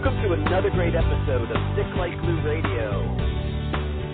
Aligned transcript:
Welcome 0.00 0.22
to 0.24 0.32
another 0.32 0.70
great 0.70 0.96
episode 0.96 1.52
of 1.52 1.60
Stick 1.76 1.92
Like 2.00 2.16
Glue 2.24 2.40
Radio. 2.40 3.04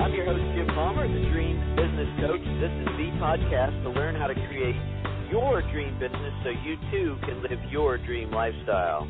I'm 0.02 0.10
your 0.18 0.26
host, 0.26 0.42
Jim 0.58 0.66
Palmer, 0.74 1.06
the 1.06 1.30
Dream 1.30 1.62
Business 1.78 2.10
Coach. 2.18 2.42
This 2.58 2.74
is 2.74 2.90
the 2.98 3.14
podcast 3.22 3.70
to 3.86 3.94
learn 3.94 4.18
how 4.18 4.26
to 4.26 4.34
create 4.34 4.74
your 5.30 5.62
dream 5.70 5.94
business 6.02 6.34
so 6.42 6.50
you 6.50 6.74
too 6.90 7.14
can 7.22 7.38
live 7.38 7.62
your 7.70 7.98
dream 8.02 8.32
lifestyle. 8.32 9.06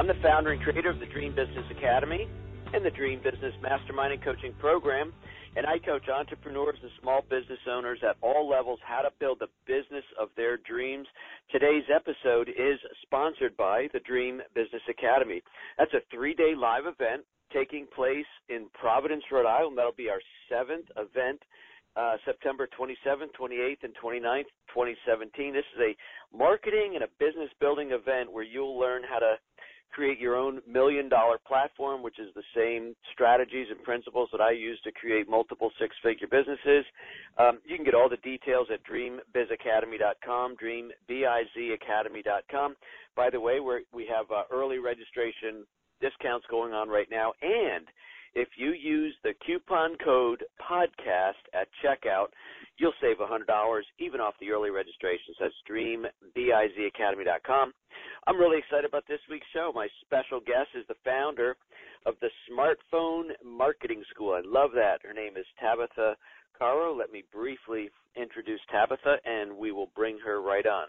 I'm 0.00 0.08
the 0.08 0.16
founder 0.24 0.56
and 0.56 0.62
creator 0.62 0.88
of 0.88 1.00
the 1.00 1.06
Dream 1.12 1.36
Business 1.36 1.68
Academy 1.76 2.32
and 2.72 2.80
the 2.80 2.90
Dream 2.90 3.20
Business 3.20 3.52
Mastermind 3.60 4.14
and 4.14 4.24
Coaching 4.24 4.54
Program 4.56 5.12
and 5.56 5.66
I 5.66 5.78
coach 5.78 6.08
entrepreneurs 6.08 6.78
and 6.82 6.90
small 7.00 7.22
business 7.22 7.60
owners 7.70 8.00
at 8.02 8.16
all 8.20 8.48
levels 8.48 8.80
how 8.84 9.02
to 9.02 9.10
build 9.20 9.38
the 9.38 9.48
business 9.66 10.04
of 10.18 10.28
their 10.36 10.56
dreams. 10.56 11.06
Today's 11.50 11.84
episode 11.94 12.48
is 12.48 12.78
sponsored 13.02 13.56
by 13.56 13.88
the 13.92 14.00
Dream 14.00 14.42
Business 14.54 14.82
Academy. 14.90 15.42
That's 15.78 15.94
a 15.94 16.02
three 16.10 16.34
day 16.34 16.54
live 16.56 16.84
event 16.86 17.22
taking 17.52 17.86
place 17.94 18.26
in 18.48 18.66
Providence, 18.74 19.22
Rhode 19.30 19.46
Island. 19.46 19.78
That'll 19.78 19.92
be 19.92 20.10
our 20.10 20.20
seventh 20.50 20.86
event. 20.96 21.40
Uh, 21.96 22.16
September 22.24 22.66
27th, 22.76 23.30
28th, 23.38 23.84
and 23.84 23.94
29th, 24.02 24.50
2017. 24.74 25.54
This 25.54 25.62
is 25.76 25.94
a 25.94 26.36
marketing 26.36 26.98
and 26.98 27.04
a 27.04 27.08
business 27.20 27.50
building 27.60 27.92
event 27.92 28.32
where 28.32 28.42
you'll 28.42 28.76
learn 28.76 29.02
how 29.08 29.20
to 29.20 29.34
create 29.94 30.18
your 30.18 30.36
own 30.36 30.60
million 30.68 31.08
dollar 31.08 31.38
platform, 31.46 32.02
which 32.02 32.18
is 32.18 32.26
the 32.34 32.42
same 32.54 32.94
strategies 33.12 33.68
and 33.70 33.82
principles 33.82 34.28
that 34.32 34.40
I 34.40 34.50
use 34.50 34.80
to 34.82 34.90
create 34.92 35.28
multiple 35.28 35.70
six 35.80 35.94
figure 36.02 36.26
businesses. 36.26 36.84
Um, 37.38 37.60
you 37.64 37.76
can 37.76 37.84
get 37.84 37.94
all 37.94 38.08
the 38.08 38.16
details 38.18 38.66
at 38.72 38.80
dreambizacademy.com, 38.84 40.56
dreambizacademy.com. 40.56 42.76
By 43.16 43.30
the 43.30 43.40
way, 43.40 43.60
we 43.60 43.84
we 43.92 44.06
have 44.06 44.30
uh, 44.30 44.42
early 44.52 44.78
registration 44.78 45.64
discounts 46.00 46.46
going 46.50 46.72
on 46.72 46.88
right 46.88 47.08
now, 47.10 47.32
and 47.40 47.86
if 48.34 48.48
you 48.56 48.72
use 48.72 49.14
the 49.22 49.34
coupon 49.46 49.96
code 50.04 50.42
podcast 50.60 51.38
at 51.52 51.68
checkout, 51.84 52.28
you'll 52.78 52.92
save 53.00 53.18
$100 53.18 53.80
even 53.98 54.20
off 54.20 54.34
the 54.40 54.50
early 54.50 54.70
registrations. 54.70 55.36
at 55.40 55.52
dreambizacademy.com. 55.70 57.72
I'm 58.26 58.38
really 58.38 58.58
excited 58.58 58.86
about 58.86 59.06
this 59.06 59.20
week's 59.30 59.46
show. 59.52 59.70
My 59.74 59.86
special 60.04 60.40
guest 60.40 60.70
is 60.74 60.84
the 60.88 60.96
founder 61.04 61.56
of 62.06 62.14
the 62.20 62.30
Smartphone 62.50 63.30
Marketing 63.44 64.02
School. 64.10 64.34
I 64.34 64.40
love 64.44 64.70
that. 64.74 64.98
Her 65.02 65.12
name 65.12 65.36
is 65.36 65.46
Tabitha 65.60 66.16
Carro. 66.58 66.96
Let 66.96 67.12
me 67.12 67.22
briefly 67.32 67.90
introduce 68.16 68.60
Tabitha, 68.70 69.16
and 69.24 69.56
we 69.56 69.70
will 69.72 69.90
bring 69.94 70.18
her 70.24 70.42
right 70.42 70.66
on. 70.66 70.86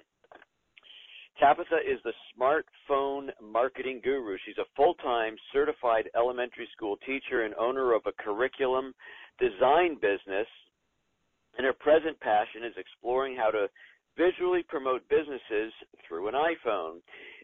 Tabitha 1.39 1.79
is 1.85 1.99
the 2.03 2.13
smartphone 2.31 3.29
marketing 3.41 3.99
guru. 4.03 4.37
She's 4.45 4.57
a 4.57 4.71
full 4.75 4.93
time 4.95 5.35
certified 5.51 6.09
elementary 6.15 6.67
school 6.75 6.97
teacher 7.05 7.43
and 7.43 7.53
owner 7.55 7.93
of 7.93 8.03
a 8.05 8.23
curriculum 8.23 8.93
design 9.39 9.95
business. 9.95 10.47
And 11.57 11.65
her 11.65 11.73
present 11.73 12.19
passion 12.19 12.63
is 12.63 12.73
exploring 12.77 13.35
how 13.35 13.51
to 13.51 13.67
visually 14.17 14.63
promote 14.67 15.07
businesses 15.09 15.73
through 16.07 16.29
an 16.29 16.35
iPhone. 16.35 16.99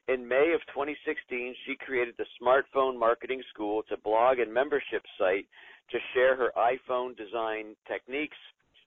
In 0.07 0.27
May 0.27 0.53
of 0.55 0.61
2016, 0.73 1.55
she 1.65 1.75
created 1.75 2.15
the 2.17 2.25
Smartphone 2.41 2.97
Marketing 2.97 3.41
School. 3.53 3.81
It's 3.81 3.91
a 3.91 4.01
blog 4.01 4.39
and 4.39 4.53
membership 4.53 5.03
site 5.17 5.47
to 5.91 5.97
share 6.13 6.35
her 6.35 6.51
iPhone 6.57 7.15
design 7.17 7.75
techniques 7.87 8.37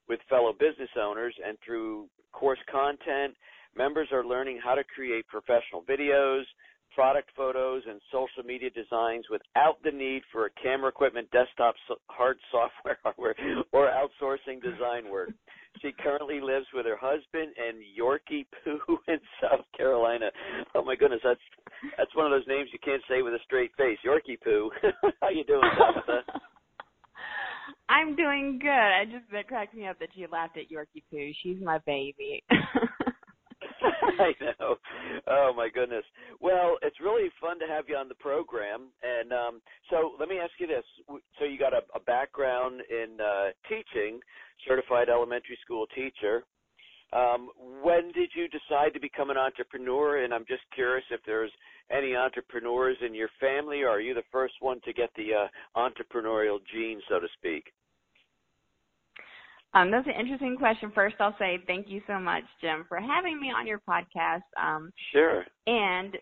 with 0.08 0.20
fellow 0.28 0.52
business 0.52 0.90
owners 1.00 1.34
and 1.46 1.56
through 1.64 2.08
course 2.32 2.58
content 2.70 3.34
Members 3.76 4.08
are 4.12 4.24
learning 4.24 4.60
how 4.62 4.74
to 4.74 4.84
create 4.84 5.26
professional 5.26 5.82
videos, 5.88 6.42
product 6.94 7.30
photos, 7.36 7.82
and 7.88 8.00
social 8.12 8.44
media 8.46 8.70
designs 8.70 9.24
without 9.30 9.82
the 9.82 9.90
need 9.90 10.22
for 10.30 10.46
a 10.46 10.50
camera 10.62 10.88
equipment, 10.88 11.28
desktop, 11.32 11.74
hard 12.06 12.36
software 12.52 12.98
hardware, 13.02 13.34
or 13.72 13.90
outsourcing 13.90 14.62
design 14.62 15.10
work. 15.10 15.30
She 15.82 15.90
currently 15.92 16.40
lives 16.40 16.66
with 16.72 16.86
her 16.86 16.96
husband 16.96 17.52
and 17.58 17.82
Yorkie 17.98 18.46
Poo 18.62 18.78
in 19.08 19.18
South 19.42 19.64
Carolina. 19.76 20.30
Oh 20.74 20.84
my 20.84 20.94
goodness, 20.94 21.20
that's 21.24 21.40
that's 21.98 22.14
one 22.14 22.26
of 22.26 22.32
those 22.32 22.46
names 22.46 22.70
you 22.72 22.78
can't 22.82 23.02
say 23.08 23.22
with 23.22 23.34
a 23.34 23.42
straight 23.44 23.72
face. 23.76 23.98
Yorkie 24.06 24.40
Poo. 24.42 24.70
How 25.20 25.30
you 25.30 25.44
doing, 25.44 25.68
Tabitha? 25.76 26.22
I'm 27.88 28.14
doing 28.16 28.58
good. 28.60 28.70
I 28.70 29.04
just 29.04 29.30
that 29.32 29.48
cracked 29.48 29.74
me 29.74 29.86
up 29.86 29.98
that 29.98 30.10
you 30.14 30.28
laughed 30.30 30.56
at 30.56 30.70
Yorkie 30.70 31.02
Poo. 31.10 31.32
She's 31.42 31.58
my 31.60 31.78
baby. 31.86 32.42
I 34.18 34.32
know. 34.40 34.76
Oh 35.26 35.52
my 35.56 35.68
goodness. 35.72 36.04
Well, 36.40 36.76
it's 36.82 37.00
really 37.00 37.28
fun 37.40 37.58
to 37.60 37.66
have 37.66 37.84
you 37.88 37.96
on 37.96 38.08
the 38.08 38.14
program. 38.14 38.88
And 39.02 39.32
um, 39.32 39.62
so 39.90 40.12
let 40.18 40.28
me 40.28 40.38
ask 40.38 40.52
you 40.58 40.66
this: 40.66 40.84
so 41.38 41.44
you 41.44 41.58
got 41.58 41.72
a, 41.72 41.82
a 41.94 42.00
background 42.00 42.80
in 42.88 43.18
uh, 43.20 43.50
teaching, 43.68 44.20
certified 44.66 45.08
elementary 45.08 45.58
school 45.64 45.86
teacher. 45.94 46.44
Um, 47.12 47.50
when 47.82 48.10
did 48.12 48.30
you 48.34 48.48
decide 48.48 48.92
to 48.94 49.00
become 49.00 49.30
an 49.30 49.36
entrepreneur? 49.36 50.24
And 50.24 50.34
I'm 50.34 50.44
just 50.48 50.62
curious 50.74 51.04
if 51.10 51.20
there's 51.24 51.52
any 51.90 52.16
entrepreneurs 52.16 52.96
in 53.04 53.14
your 53.14 53.28
family, 53.38 53.82
or 53.82 53.90
are 53.90 54.00
you 54.00 54.14
the 54.14 54.22
first 54.32 54.54
one 54.60 54.80
to 54.84 54.92
get 54.92 55.10
the 55.16 55.28
uh, 55.34 55.78
entrepreneurial 55.78 56.58
gene, 56.72 57.00
so 57.08 57.20
to 57.20 57.28
speak? 57.38 57.72
Um, 59.74 59.90
that's 59.90 60.06
an 60.06 60.14
interesting 60.18 60.56
question. 60.56 60.92
First, 60.94 61.16
I'll 61.18 61.36
say 61.38 61.58
thank 61.66 61.88
you 61.88 62.00
so 62.06 62.18
much, 62.18 62.44
Jim, 62.60 62.84
for 62.88 63.00
having 63.00 63.40
me 63.40 63.48
on 63.50 63.66
your 63.66 63.80
podcast. 63.88 64.42
Um, 64.60 64.92
sure. 65.12 65.44
And 65.66 66.16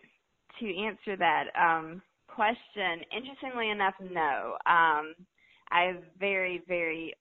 to 0.59 0.83
answer 0.83 1.15
that 1.17 1.45
um, 1.59 2.01
question, 2.27 3.01
interestingly 3.15 3.69
enough, 3.69 3.93
no. 4.01 4.57
Um, 4.65 5.13
I 5.71 5.83
have 5.93 6.03
very, 6.19 6.63
very 6.67 7.13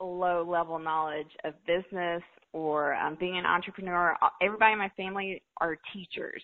low 0.00 0.46
level 0.48 0.78
knowledge 0.78 1.30
of 1.44 1.54
business 1.66 2.22
or 2.52 2.94
um, 2.94 3.16
being 3.18 3.38
an 3.38 3.46
entrepreneur. 3.46 4.14
Everybody 4.42 4.72
in 4.72 4.78
my 4.78 4.90
family 4.96 5.42
are 5.60 5.78
teachers, 5.92 6.42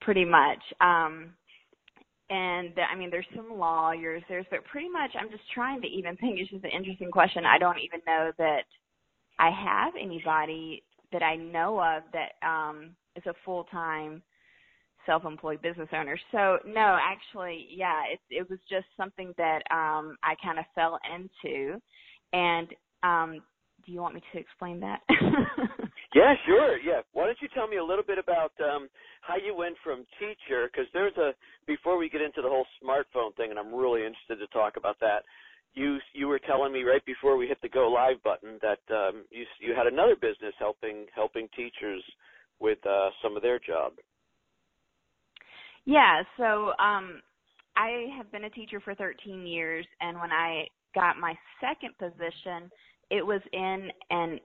pretty 0.00 0.24
much. 0.24 0.60
Um, 0.80 1.34
and 2.30 2.72
I 2.90 2.96
mean, 2.96 3.10
there's 3.10 3.26
some 3.34 3.58
lawyers, 3.58 4.22
there's, 4.28 4.46
but 4.50 4.64
pretty 4.64 4.88
much 4.88 5.10
I'm 5.18 5.30
just 5.30 5.42
trying 5.52 5.80
to 5.82 5.88
even 5.88 6.16
think. 6.20 6.38
It's 6.38 6.50
just 6.50 6.64
an 6.64 6.70
interesting 6.70 7.10
question. 7.10 7.44
I 7.44 7.58
don't 7.58 7.78
even 7.78 8.00
know 8.06 8.32
that 8.38 8.62
I 9.38 9.50
have 9.50 9.94
anybody 10.00 10.82
that 11.12 11.22
I 11.22 11.36
know 11.36 11.80
of 11.82 12.04
that 12.12 12.46
um, 12.46 12.90
is 13.16 13.24
a 13.26 13.34
full 13.44 13.64
time 13.64 14.22
self-employed 15.06 15.62
business 15.62 15.88
owner. 15.92 16.18
So 16.30 16.58
no, 16.66 16.98
actually, 17.00 17.66
yeah, 17.74 18.02
it 18.12 18.20
it 18.30 18.48
was 18.50 18.58
just 18.70 18.86
something 18.96 19.32
that 19.38 19.62
um 19.70 20.16
I 20.22 20.34
kind 20.44 20.58
of 20.58 20.66
fell 20.74 20.98
into. 21.14 21.80
And 22.32 22.68
um 23.02 23.42
do 23.86 23.92
you 23.92 24.00
want 24.02 24.14
me 24.14 24.22
to 24.32 24.38
explain 24.38 24.78
that? 24.80 25.00
Yeah, 26.14 26.34
sure. 26.46 26.78
Yeah. 26.78 27.00
Why 27.12 27.26
don't 27.26 27.38
you 27.40 27.48
tell 27.54 27.68
me 27.68 27.76
a 27.76 27.84
little 27.84 28.04
bit 28.04 28.18
about 28.18 28.52
um, 28.60 28.88
how 29.30 29.36
you 29.36 29.54
went 29.54 29.76
from 29.84 30.04
teacher? 30.18 30.68
Because 30.70 30.86
there's 30.92 31.16
a 31.16 31.32
before 31.66 31.96
we 31.96 32.10
get 32.10 32.20
into 32.20 32.42
the 32.42 32.48
whole 32.48 32.66
smartphone 32.82 33.34
thing, 33.36 33.50
and 33.50 33.58
I'm 33.58 33.72
really 33.74 34.02
interested 34.02 34.36
to 34.44 34.46
talk 34.48 34.76
about 34.76 34.98
that. 35.00 35.22
You 35.74 35.98
you 36.12 36.26
were 36.26 36.40
telling 36.40 36.72
me 36.72 36.82
right 36.82 37.04
before 37.06 37.36
we 37.36 37.46
hit 37.46 37.58
the 37.62 37.68
go 37.68 37.88
live 37.88 38.22
button 38.24 38.58
that 38.60 38.82
um, 38.94 39.24
you 39.30 39.44
you 39.60 39.74
had 39.74 39.86
another 39.86 40.16
business 40.16 40.54
helping 40.58 41.06
helping 41.14 41.48
teachers 41.56 42.02
with 42.58 42.78
uh, 42.84 43.10
some 43.22 43.36
of 43.36 43.42
their 43.42 43.60
job. 43.60 43.92
Yeah. 45.84 46.22
So 46.36 46.72
um, 46.82 47.22
I 47.76 48.08
have 48.16 48.30
been 48.32 48.44
a 48.44 48.50
teacher 48.50 48.80
for 48.80 48.94
13 48.96 49.46
years, 49.46 49.86
and 50.00 50.18
when 50.18 50.32
I 50.32 50.66
got 50.94 51.18
my 51.18 51.34
second 51.60 51.96
position, 51.98 52.70
it 53.10 53.24
was 53.24 53.40
in 53.52 53.90
an 54.10 54.40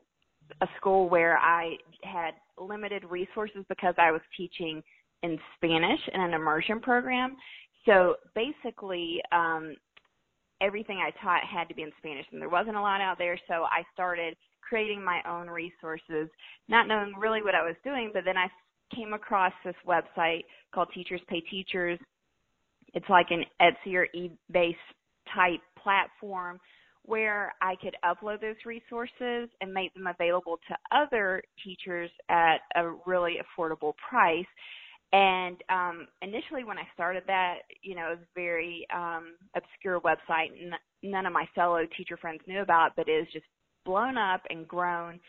a 0.62 0.68
school 0.78 1.10
where 1.10 1.38
I 1.38 1.76
had 2.04 2.32
limited 2.58 3.04
resources 3.06 3.66
because 3.68 3.96
I 3.98 4.12
was 4.12 4.22
teaching 4.38 4.82
in 5.24 5.38
Spanish 5.56 6.00
in 6.14 6.22
an 6.22 6.34
immersion 6.34 6.80
program. 6.80 7.36
So 7.86 8.16
basically, 8.34 9.22
um, 9.32 9.76
everything 10.62 10.98
I 10.98 11.12
taught 11.24 11.44
had 11.44 11.68
to 11.70 11.76
be 11.76 11.84
in 11.84 11.92
Spanish, 11.98 12.26
and 12.32 12.42
there 12.42 12.50
wasn't 12.50 12.78
a 12.78 12.82
lot 12.82 13.02
out 13.02 13.18
there. 13.18 13.40
So 13.48 13.64
I 13.64 13.84
started 13.94 14.36
creating 14.62 15.04
my 15.04 15.22
own 15.28 15.48
resources, 15.48 16.30
not 16.68 16.88
knowing 16.88 17.14
really 17.20 17.42
what 17.42 17.56
I 17.56 17.64
was 17.64 17.76
doing. 17.84 18.12
But 18.14 18.24
then 18.26 18.38
I 18.38 18.48
came 18.96 19.14
across 19.14 19.54
this 19.64 19.76
website 19.88 20.44
called 20.74 20.90
Teachers 20.94 21.22
Pay 21.28 21.42
Teachers. 21.42 22.00
It's 22.94 23.10
like 23.10 23.28
an 23.30 23.44
Etsy 23.62 23.96
or 23.96 24.08
eBay 24.16 24.76
type 25.34 25.62
platform 25.82 26.60
where 27.06 27.54
I 27.62 27.76
could 27.76 27.96
upload 28.04 28.42
those 28.42 28.56
resources 28.66 29.50
and 29.62 29.74
make 29.74 29.94
them 29.94 30.08
available 30.08 30.60
to 30.68 30.76
other 30.92 31.44
teachers 31.64 32.10
at 32.30 32.58
a 32.76 32.94
really 33.06 33.38
affordable 33.38 33.94
price. 34.10 34.46
And 35.14 35.58
um, 35.70 36.08
initially, 36.22 36.64
when 36.64 36.78
I 36.78 36.88
started 36.94 37.24
that, 37.28 37.60
you 37.82 37.96
know, 37.96 38.08
it 38.08 38.20
was 38.20 38.20
a 38.24 38.40
very 38.40 38.86
um, 38.94 39.36
obscure 39.56 40.02
website. 40.02 40.50
N- 40.60 40.74
none 41.04 41.26
of 41.26 41.34
my 41.34 41.48
fellow 41.54 41.84
teacher 41.96 42.18
friends 42.18 42.42
knew 42.48 42.62
about, 42.62 42.92
but 42.96 43.08
it 43.08 43.20
was 43.20 43.28
just 43.32 43.46
blown 43.86 44.18
up 44.18 44.42
and 44.50 44.68
grown. 44.68 45.20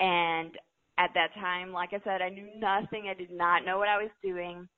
And 0.00 0.52
at 0.98 1.10
that 1.14 1.34
time, 1.34 1.72
like 1.72 1.90
I 1.92 2.00
said, 2.04 2.22
I 2.22 2.28
knew 2.28 2.48
nothing. 2.56 3.08
I 3.10 3.14
did 3.14 3.30
not 3.30 3.64
know 3.64 3.78
what 3.78 3.88
I 3.88 3.98
was 3.98 4.10
doing. 4.22 4.68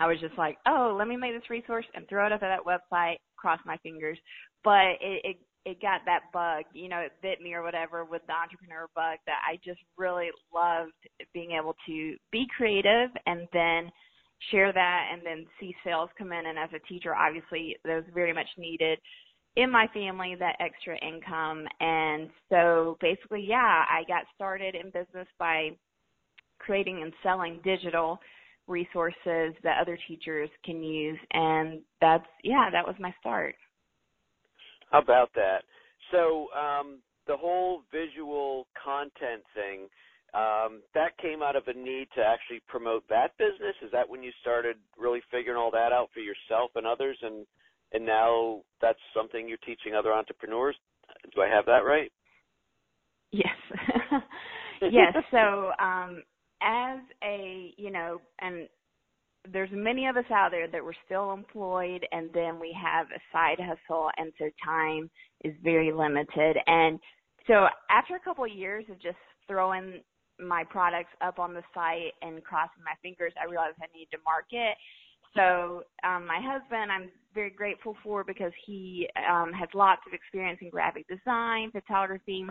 I 0.00 0.06
was 0.06 0.18
just 0.20 0.36
like, 0.38 0.56
oh, 0.66 0.96
let 0.98 1.06
me 1.06 1.16
make 1.16 1.34
this 1.34 1.50
resource 1.50 1.84
and 1.94 2.08
throw 2.08 2.26
it 2.26 2.32
up 2.32 2.42
at 2.42 2.48
that 2.48 2.66
website. 2.66 3.16
Cross 3.36 3.60
my 3.66 3.76
fingers, 3.78 4.18
but 4.64 4.96
it, 5.00 5.20
it 5.24 5.36
it 5.64 5.80
got 5.80 6.00
that 6.06 6.22
bug, 6.32 6.64
you 6.72 6.88
know, 6.88 6.98
it 6.98 7.12
bit 7.22 7.40
me 7.40 7.54
or 7.54 7.62
whatever 7.62 8.04
with 8.04 8.22
the 8.26 8.32
entrepreneur 8.32 8.88
bug 8.94 9.18
that 9.26 9.40
I 9.48 9.58
just 9.64 9.80
really 9.96 10.30
loved 10.52 10.92
being 11.32 11.52
able 11.52 11.76
to 11.86 12.16
be 12.32 12.46
creative 12.56 13.10
and 13.26 13.46
then 13.52 13.90
share 14.50 14.72
that 14.72 15.08
and 15.12 15.22
then 15.24 15.46
see 15.60 15.74
sales 15.84 16.10
come 16.18 16.32
in. 16.32 16.46
And 16.46 16.58
as 16.58 16.70
a 16.74 16.86
teacher, 16.88 17.14
obviously, 17.14 17.76
that 17.84 17.94
was 17.94 18.04
very 18.12 18.32
much 18.32 18.48
needed 18.58 18.98
in 19.56 19.70
my 19.70 19.86
family, 19.92 20.34
that 20.38 20.56
extra 20.60 20.96
income. 21.04 21.66
And 21.80 22.30
so 22.48 22.96
basically, 23.00 23.44
yeah, 23.46 23.84
I 23.88 24.02
got 24.08 24.24
started 24.34 24.74
in 24.74 24.86
business 24.86 25.28
by 25.38 25.70
creating 26.58 27.02
and 27.02 27.12
selling 27.22 27.60
digital 27.62 28.18
resources 28.66 29.54
that 29.62 29.80
other 29.80 29.98
teachers 30.08 30.48
can 30.64 30.82
use. 30.82 31.18
And 31.32 31.80
that's, 32.00 32.26
yeah, 32.42 32.68
that 32.72 32.86
was 32.86 32.96
my 32.98 33.14
start. 33.20 33.54
About 34.92 35.30
that? 35.34 35.64
So, 36.10 36.48
um, 36.52 37.00
the 37.26 37.36
whole 37.36 37.82
visual 37.92 38.66
content 38.84 39.42
thing, 39.54 39.88
um, 40.34 40.82
that 40.94 41.16
came 41.20 41.42
out 41.42 41.56
of 41.56 41.64
a 41.68 41.74
need 41.74 42.08
to 42.14 42.22
actually 42.22 42.60
promote 42.66 43.04
that 43.08 43.36
business. 43.38 43.76
Is 43.82 43.90
that 43.92 44.08
when 44.08 44.22
you 44.22 44.32
started 44.40 44.76
really 44.98 45.20
figuring 45.30 45.58
all 45.58 45.70
that 45.70 45.92
out 45.92 46.08
for 46.14 46.20
yourself 46.20 46.70
and 46.74 46.86
others, 46.86 47.18
and 47.22 47.46
and 47.92 48.04
now 48.04 48.62
that's 48.80 48.98
something 49.14 49.48
you're 49.48 49.58
teaching 49.58 49.94
other 49.94 50.12
entrepreneurs? 50.12 50.76
Do 51.34 51.42
I 51.42 51.48
have 51.48 51.66
that 51.66 51.84
right? 51.84 52.10
Yes, 53.30 53.48
yes. 54.90 55.14
So 55.30 55.72
um, 55.78 56.22
as 56.62 56.98
a 57.22 57.74
you 57.76 57.90
know, 57.90 58.20
and 58.40 58.68
there's 59.50 59.70
many 59.72 60.06
of 60.06 60.16
us 60.16 60.24
out 60.30 60.50
there 60.50 60.68
that 60.68 60.84
we're 60.84 60.92
still 61.04 61.32
employed 61.32 62.06
and 62.12 62.30
then 62.32 62.60
we 62.60 62.76
have 62.80 63.06
a 63.06 63.20
side 63.32 63.58
hustle 63.58 64.08
and 64.16 64.32
so 64.38 64.48
time 64.64 65.10
is 65.44 65.52
very 65.64 65.92
limited. 65.92 66.56
And 66.66 67.00
so 67.46 67.66
after 67.90 68.14
a 68.14 68.20
couple 68.20 68.44
of 68.44 68.52
years 68.52 68.84
of 68.90 69.00
just 69.00 69.16
throwing 69.48 70.00
my 70.38 70.64
products 70.64 71.10
up 71.20 71.38
on 71.38 71.54
the 71.54 71.62
site 71.74 72.12
and 72.22 72.42
crossing 72.42 72.82
my 72.84 72.94
fingers 73.02 73.32
i 73.40 73.48
realized 73.48 73.76
i 73.80 73.96
need 73.96 74.08
to 74.12 74.18
market. 74.24 74.76
So 75.34 75.82
um 76.08 76.26
my 76.26 76.40
husband 76.40 76.92
i'm 76.92 77.10
very 77.34 77.50
grateful 77.50 77.96
for 78.02 78.22
because 78.22 78.52
he 78.64 79.08
um 79.28 79.52
has 79.52 79.68
lots 79.74 80.02
of 80.06 80.14
experience 80.14 80.58
in 80.62 80.70
graphic 80.70 81.06
design 81.08 81.70
photography 81.72 82.46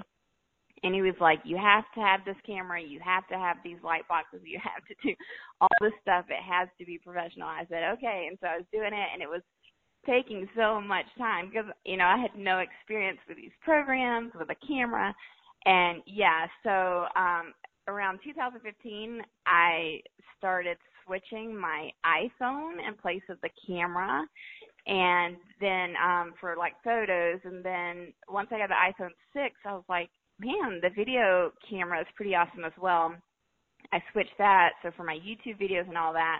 and 0.83 0.95
he 0.95 1.01
was 1.01 1.15
like, 1.19 1.39
"You 1.43 1.57
have 1.57 1.85
to 1.95 2.01
have 2.01 2.25
this 2.25 2.37
camera. 2.45 2.81
You 2.81 2.99
have 3.03 3.27
to 3.27 3.37
have 3.37 3.57
these 3.63 3.77
light 3.83 4.07
boxes. 4.07 4.41
You 4.43 4.59
have 4.63 4.85
to 4.85 4.95
do 5.03 5.15
all 5.59 5.69
this 5.81 5.93
stuff. 6.01 6.25
It 6.29 6.41
has 6.41 6.67
to 6.79 6.85
be 6.85 6.97
professional." 6.97 7.47
I 7.47 7.65
said, 7.69 7.83
"Okay," 7.97 8.27
and 8.29 8.37
so 8.41 8.47
I 8.47 8.57
was 8.57 8.65
doing 8.71 8.93
it, 8.93 9.09
and 9.13 9.21
it 9.21 9.29
was 9.29 9.41
taking 10.05 10.49
so 10.55 10.81
much 10.81 11.05
time 11.17 11.49
because 11.49 11.71
you 11.85 11.97
know 11.97 12.05
I 12.05 12.17
had 12.17 12.35
no 12.35 12.59
experience 12.59 13.19
with 13.27 13.37
these 13.37 13.55
programs 13.61 14.31
with 14.37 14.49
a 14.49 14.67
camera, 14.67 15.13
and 15.65 16.01
yeah, 16.05 16.47
so 16.63 17.05
um, 17.15 17.53
around 17.87 18.19
2015, 18.23 19.21
I 19.45 20.01
started 20.37 20.77
switching 21.05 21.55
my 21.55 21.91
iPhone 22.05 22.73
in 22.87 22.95
place 23.01 23.21
of 23.29 23.37
the 23.41 23.49
camera 23.67 24.25
and 24.87 25.35
then 25.59 25.93
um 26.03 26.33
for 26.39 26.55
like 26.57 26.73
photos 26.83 27.39
and 27.43 27.63
then 27.63 28.13
once 28.27 28.49
I 28.51 28.57
got 28.57 28.69
the 28.69 29.03
iPhone 29.03 29.11
6 29.33 29.55
I 29.65 29.73
was 29.73 29.83
like 29.87 30.09
man, 30.41 30.79
the 30.81 30.89
video 30.89 31.51
camera 31.69 32.01
is 32.01 32.07
pretty 32.15 32.35
awesome 32.35 32.65
as 32.65 32.73
well. 32.79 33.13
I 33.93 34.01
switched 34.11 34.37
that 34.37 34.71
so 34.81 34.91
for 34.95 35.03
my 35.03 35.17
YouTube 35.17 35.59
videos 35.61 35.87
and 35.87 35.97
all 35.97 36.13
that. 36.13 36.39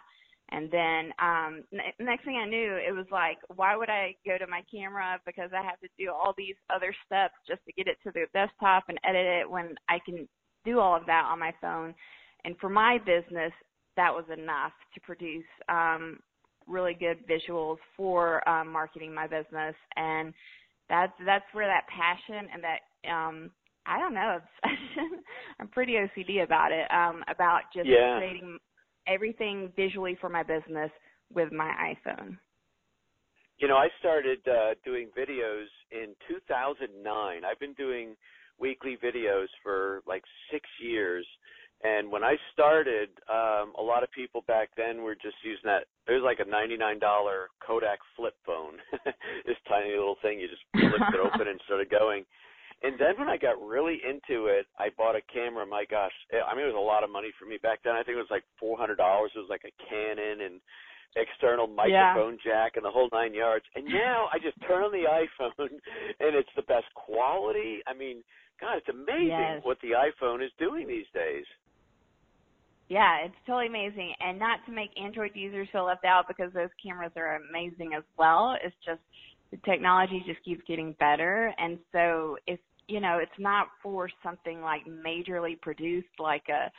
And 0.49 0.69
then 0.69 1.11
um 1.19 1.63
next 1.99 2.25
thing 2.25 2.37
I 2.37 2.49
knew, 2.49 2.75
it 2.75 2.93
was 2.93 3.05
like, 3.11 3.37
why 3.55 3.75
would 3.75 3.89
I 3.89 4.15
go 4.25 4.37
to 4.37 4.47
my 4.47 4.63
camera 4.69 5.19
because 5.25 5.51
I 5.53 5.63
have 5.63 5.79
to 5.79 5.87
do 5.97 6.11
all 6.11 6.33
these 6.37 6.55
other 6.73 6.93
steps 7.05 7.35
just 7.47 7.61
to 7.65 7.73
get 7.73 7.87
it 7.87 7.97
to 8.03 8.11
the 8.11 8.25
desktop 8.33 8.85
and 8.89 8.99
edit 9.07 9.25
it 9.25 9.49
when 9.49 9.75
I 9.87 9.99
can 10.05 10.27
do 10.65 10.79
all 10.79 10.95
of 10.95 11.05
that 11.05 11.25
on 11.31 11.39
my 11.39 11.53
phone. 11.61 11.95
And 12.43 12.55
for 12.59 12.69
my 12.69 12.97
business, 12.97 13.53
that 13.97 14.13
was 14.13 14.25
enough 14.31 14.73
to 14.93 15.01
produce 15.01 15.45
um 15.69 16.19
really 16.67 16.93
good 16.93 17.17
visuals 17.27 17.77
for 17.95 18.47
um 18.47 18.71
marketing 18.71 19.13
my 19.13 19.27
business 19.27 19.75
and 19.95 20.33
that's 20.89 21.13
that's 21.25 21.45
where 21.53 21.67
that 21.67 21.87
passion 21.87 22.47
and 22.53 22.63
that 22.63 23.11
um 23.11 23.51
I 23.85 23.99
don't 23.99 24.13
know. 24.13 24.39
obsession. 24.63 25.19
I'm 25.59 25.67
pretty 25.67 25.93
OCD 25.93 26.43
about 26.43 26.71
it. 26.71 26.87
Um, 26.91 27.23
about 27.27 27.61
just 27.73 27.87
yeah. 27.87 28.17
creating 28.17 28.57
everything 29.07 29.71
visually 29.75 30.17
for 30.19 30.29
my 30.29 30.43
business 30.43 30.91
with 31.33 31.51
my 31.51 31.95
iPhone. 31.95 32.37
You 33.57 33.67
know, 33.67 33.77
I 33.77 33.89
started 33.99 34.39
uh, 34.47 34.73
doing 34.83 35.09
videos 35.17 35.67
in 35.91 36.15
2009. 36.27 37.41
I've 37.45 37.59
been 37.59 37.73
doing 37.73 38.15
weekly 38.59 38.97
videos 39.03 39.47
for 39.63 40.01
like 40.07 40.23
six 40.51 40.67
years. 40.81 41.25
And 41.83 42.11
when 42.11 42.23
I 42.23 42.35
started, 42.53 43.09
um, 43.29 43.73
a 43.77 43.81
lot 43.81 44.03
of 44.03 44.11
people 44.11 44.43
back 44.47 44.69
then 44.77 45.01
were 45.01 45.15
just 45.15 45.37
using 45.43 45.65
that. 45.65 45.85
It 46.07 46.13
was 46.13 46.21
like 46.23 46.39
a 46.39 46.49
$99 46.49 46.99
Kodak 47.65 47.97
flip 48.15 48.35
phone, 48.45 48.77
this 49.45 49.57
tiny 49.67 49.89
little 49.89 50.17
thing. 50.21 50.39
You 50.39 50.47
just 50.47 50.61
flipped 50.73 51.13
it 51.13 51.19
open 51.19 51.47
and 51.47 51.59
started 51.65 51.89
going. 51.89 52.25
And 52.83 52.97
then 52.97 53.13
when 53.17 53.29
I 53.29 53.37
got 53.37 53.61
really 53.61 54.01
into 54.01 54.47
it, 54.47 54.65
I 54.79 54.89
bought 54.97 55.15
a 55.15 55.21
camera. 55.31 55.65
My 55.65 55.85
gosh, 55.85 56.13
eh, 56.33 56.41
I 56.41 56.55
mean, 56.55 56.65
it 56.65 56.73
was 56.73 56.81
a 56.81 56.81
lot 56.81 57.03
of 57.03 57.11
money 57.11 57.29
for 57.37 57.45
me 57.45 57.57
back 57.61 57.79
then. 57.83 57.93
I 57.93 58.01
think 58.01 58.17
it 58.17 58.25
was 58.25 58.33
like 58.33 58.43
four 58.59 58.77
hundred 58.77 58.97
dollars. 58.97 59.31
It 59.35 59.39
was 59.39 59.53
like 59.53 59.65
a 59.65 59.73
Canon 59.85 60.41
and 60.41 60.61
external 61.15 61.67
microphone 61.67 62.39
yeah. 62.43 62.51
jack 62.65 62.71
and 62.75 62.85
the 62.85 62.89
whole 62.89 63.09
nine 63.11 63.33
yards. 63.33 63.65
And 63.75 63.85
now 63.85 64.27
I 64.33 64.39
just 64.39 64.57
turn 64.67 64.83
on 64.83 64.91
the 64.91 65.05
iPhone, 65.05 65.69
and 66.19 66.35
it's 66.35 66.49
the 66.55 66.63
best 66.63 66.87
quality. 66.95 67.81
I 67.85 67.93
mean, 67.93 68.23
God, 68.59 68.77
it's 68.77 68.89
amazing 68.89 69.61
yes. 69.61 69.61
what 69.63 69.77
the 69.81 69.93
iPhone 69.93 70.43
is 70.43 70.51
doing 70.57 70.87
these 70.87 71.09
days. 71.13 71.45
Yeah, 72.89 73.23
it's 73.23 73.35
totally 73.47 73.67
amazing. 73.67 74.13
And 74.19 74.37
not 74.37 74.59
to 74.65 74.71
make 74.71 74.89
Android 75.01 75.31
users 75.33 75.67
feel 75.71 75.85
left 75.85 76.03
out 76.03 76.27
because 76.27 76.51
those 76.53 76.69
cameras 76.83 77.13
are 77.15 77.39
amazing 77.49 77.93
as 77.95 78.03
well. 78.17 78.57
It's 78.61 78.75
just 78.85 78.99
the 79.49 79.57
technology 79.69 80.23
just 80.25 80.43
keeps 80.43 80.61
getting 80.67 80.93
better. 80.99 81.53
And 81.57 81.79
so 81.93 82.37
if 82.47 82.59
you 82.91 82.99
know, 82.99 83.19
it's 83.21 83.31
not 83.39 83.67
for 83.81 84.09
something 84.21 84.61
like 84.61 84.81
majorly 84.85 85.59
produced 85.61 86.19
like 86.19 86.43
a 86.49 86.71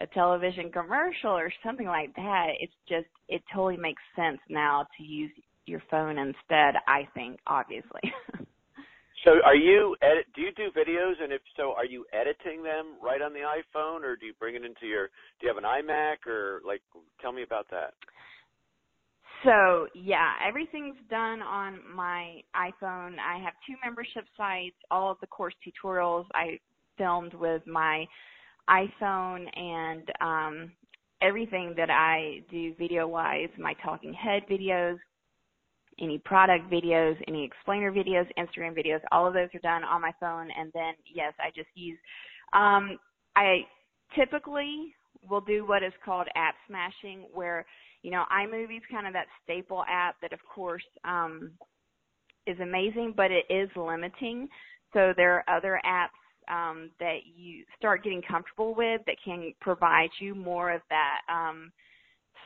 a 0.00 0.06
television 0.14 0.70
commercial 0.70 1.30
or 1.30 1.52
something 1.64 1.86
like 1.86 2.14
that. 2.14 2.50
It's 2.60 2.72
just 2.88 3.08
it 3.28 3.42
totally 3.52 3.76
makes 3.76 4.02
sense 4.14 4.38
now 4.48 4.86
to 4.96 5.02
use 5.02 5.32
your 5.66 5.82
phone 5.90 6.18
instead, 6.18 6.74
I 6.86 7.08
think, 7.14 7.40
obviously. 7.48 8.00
so 9.24 9.32
are 9.44 9.56
you 9.56 9.96
edit 10.00 10.26
do 10.36 10.42
you 10.42 10.52
do 10.52 10.70
videos 10.70 11.20
and 11.20 11.32
if 11.32 11.42
so 11.56 11.74
are 11.76 11.84
you 11.84 12.06
editing 12.12 12.62
them 12.62 12.94
right 13.02 13.20
on 13.20 13.32
the 13.32 13.40
iPhone 13.40 14.04
or 14.04 14.14
do 14.14 14.26
you 14.26 14.34
bring 14.38 14.54
it 14.54 14.64
into 14.64 14.86
your 14.86 15.08
do 15.40 15.46
you 15.46 15.48
have 15.48 15.58
an 15.58 15.64
iMac 15.64 16.30
or 16.30 16.60
like 16.64 16.82
tell 17.20 17.32
me 17.32 17.42
about 17.42 17.66
that? 17.70 17.94
So 19.44 19.86
yeah, 19.94 20.32
everything's 20.46 20.96
done 21.10 21.42
on 21.42 21.78
my 21.94 22.40
iPhone. 22.56 23.16
I 23.18 23.38
have 23.42 23.54
two 23.66 23.74
membership 23.84 24.24
sites. 24.36 24.76
All 24.90 25.10
of 25.12 25.18
the 25.20 25.26
course 25.28 25.54
tutorials 25.64 26.26
I 26.34 26.58
filmed 26.96 27.34
with 27.34 27.62
my 27.66 28.06
iPhone 28.68 29.46
and 29.56 30.10
um 30.20 30.72
everything 31.22 31.74
that 31.76 31.90
I 31.90 32.42
do 32.50 32.74
video 32.78 33.06
wise, 33.06 33.48
my 33.58 33.74
talking 33.84 34.12
head 34.12 34.42
videos, 34.50 34.96
any 36.00 36.18
product 36.18 36.70
videos, 36.70 37.16
any 37.26 37.44
explainer 37.44 37.92
videos, 37.92 38.26
Instagram 38.38 38.76
videos, 38.76 39.00
all 39.10 39.26
of 39.26 39.34
those 39.34 39.48
are 39.54 39.60
done 39.60 39.84
on 39.84 40.00
my 40.00 40.12
phone 40.20 40.48
and 40.56 40.70
then 40.74 40.94
yes, 41.12 41.32
I 41.40 41.50
just 41.54 41.70
use 41.74 41.98
um 42.52 42.98
I 43.36 43.60
typically 44.16 44.94
will 45.28 45.40
do 45.40 45.64
what 45.66 45.82
is 45.82 45.92
called 46.04 46.26
app 46.34 46.54
smashing 46.66 47.26
where 47.32 47.64
you 48.02 48.10
know, 48.10 48.24
iMovie's 48.32 48.82
kind 48.90 49.06
of 49.06 49.12
that 49.12 49.26
staple 49.44 49.84
app 49.88 50.16
that, 50.22 50.32
of 50.32 50.40
course, 50.54 50.84
um, 51.04 51.50
is 52.46 52.58
amazing, 52.60 53.14
but 53.16 53.30
it 53.30 53.44
is 53.50 53.68
limiting. 53.76 54.48
So 54.92 55.12
there 55.16 55.34
are 55.34 55.56
other 55.56 55.80
apps 55.84 56.08
um, 56.50 56.90
that 56.98 57.18
you 57.36 57.64
start 57.76 58.02
getting 58.02 58.22
comfortable 58.22 58.74
with 58.74 59.02
that 59.06 59.16
can 59.24 59.52
provide 59.60 60.10
you 60.20 60.34
more 60.34 60.72
of 60.72 60.80
that 60.88 61.20
um, 61.32 61.70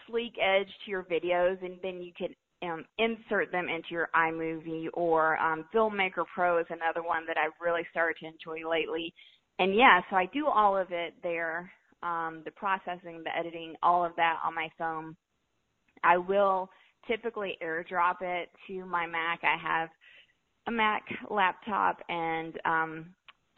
sleek 0.07 0.35
edge 0.43 0.69
to 0.85 0.91
your 0.91 1.05
videos, 1.05 1.63
and 1.65 1.79
then 1.83 2.03
you 2.03 2.13
can 2.17 2.35
um, 2.63 2.85
insert 2.99 3.53
them 3.53 3.69
into 3.69 3.89
your 3.91 4.09
iMovie 4.15 4.87
or 4.95 5.37
um, 5.39 5.65
Filmmaker 5.75 6.25
Pro 6.35 6.59
is 6.59 6.67
another 6.71 7.03
one 7.07 7.25
that 7.27 7.37
I've 7.37 7.53
really 7.61 7.83
started 7.91 8.17
to 8.21 8.27
enjoy 8.27 8.69
lately. 8.69 9.13
And 9.59 9.75
yeah, 9.75 10.01
so 10.11 10.17
I 10.17 10.27
do 10.33 10.47
all 10.47 10.77
of 10.77 10.89
it 10.91 11.15
there, 11.23 11.71
um, 12.03 12.43
the 12.45 12.51
processing, 12.53 13.23
the 13.25 13.37
editing, 13.37 13.75
all 13.83 14.05
of 14.05 14.13
that 14.17 14.39
on 14.45 14.55
my 14.55 14.69
phone. 14.79 15.17
I 16.05 16.19
will 16.19 16.71
typically 17.07 17.59
airdrop 17.63 18.17
it 18.21 18.51
to 18.69 18.85
my 18.85 19.07
Mac. 19.07 19.41
I 19.43 19.57
have 19.63 19.89
a 20.67 20.71
Mac 20.71 21.03
laptop 21.31 21.99
and 22.09 22.59
um 22.65 23.07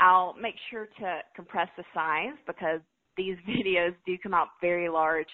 I'll 0.01 0.35
make 0.35 0.57
sure 0.71 0.87
to 0.99 1.21
compress 1.37 1.69
the 1.77 1.85
size 1.95 2.37
because 2.47 2.81
these 3.17 3.37
videos 3.49 3.95
do 4.07 4.17
come 4.19 4.35
out 4.35 4.49
very 4.61 4.89
large 4.89 5.29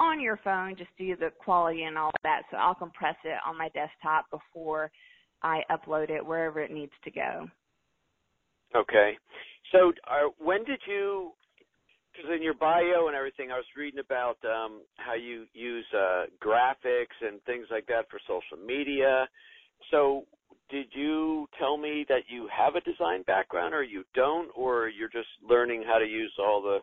on 0.00 0.20
your 0.20 0.38
phone 0.42 0.74
just 0.76 0.90
due 0.98 1.14
to 1.14 1.20
the 1.20 1.30
quality 1.44 1.84
and 1.84 1.96
all 1.96 2.08
of 2.08 2.22
that. 2.24 2.42
So 2.50 2.56
I'll 2.56 2.74
compress 2.74 3.16
it 3.24 3.38
on 3.46 3.56
my 3.56 3.68
desktop 3.70 4.26
before 4.30 4.90
I 5.42 5.62
upload 5.70 6.10
it 6.10 6.24
wherever 6.24 6.60
it 6.60 6.72
needs 6.72 6.92
to 7.04 7.10
go. 7.10 7.46
Okay. 8.74 9.16
So 9.72 9.92
uh, 10.10 10.30
when 10.38 10.64
did 10.64 10.80
you 10.86 11.32
because 12.14 12.30
in 12.34 12.42
your 12.42 12.54
bio 12.54 13.08
and 13.08 13.16
everything, 13.16 13.50
I 13.50 13.56
was 13.56 13.66
reading 13.76 14.00
about 14.00 14.38
um, 14.44 14.82
how 14.96 15.14
you 15.14 15.46
use 15.52 15.86
uh, 15.92 16.24
graphics 16.42 17.16
and 17.20 17.42
things 17.42 17.66
like 17.70 17.86
that 17.86 18.06
for 18.10 18.20
social 18.26 18.64
media. 18.64 19.26
So, 19.90 20.24
did 20.70 20.86
you 20.92 21.46
tell 21.58 21.76
me 21.76 22.06
that 22.08 22.22
you 22.28 22.48
have 22.56 22.74
a 22.74 22.80
design 22.80 23.22
background, 23.26 23.74
or 23.74 23.82
you 23.82 24.04
don't, 24.14 24.48
or 24.56 24.88
you're 24.88 25.10
just 25.10 25.28
learning 25.46 25.84
how 25.86 25.98
to 25.98 26.06
use 26.06 26.32
all 26.38 26.62
the 26.62 26.78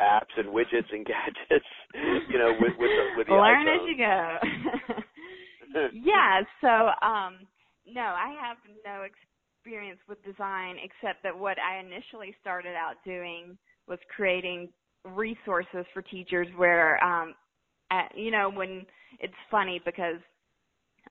apps 0.00 0.34
and 0.36 0.48
widgets 0.48 0.90
and 0.90 1.06
gadgets, 1.12 1.70
you 2.28 2.38
know, 2.38 2.52
with 2.60 2.72
with 2.78 2.90
the, 2.90 3.04
with 3.16 3.26
the 3.28 3.34
Learn 3.34 3.66
iPhone? 3.66 3.76
as 3.76 3.88
you 3.88 3.96
go. 3.98 5.80
yeah. 6.02 6.40
So, 6.60 7.06
um, 7.06 7.46
no, 7.86 8.00
I 8.00 8.34
have 8.42 8.56
no 8.84 9.04
experience 9.04 10.00
with 10.08 10.22
design 10.24 10.76
except 10.82 11.22
that 11.22 11.36
what 11.38 11.56
I 11.58 11.78
initially 11.78 12.34
started 12.40 12.74
out 12.74 12.96
doing 13.04 13.56
was 13.88 13.98
creating 14.14 14.68
resources 15.04 15.84
for 15.92 16.02
teachers 16.02 16.48
where 16.56 17.02
um 17.04 17.34
at, 17.90 18.10
you 18.16 18.30
know 18.30 18.50
when 18.50 18.84
it's 19.20 19.34
funny 19.50 19.80
because 19.84 20.16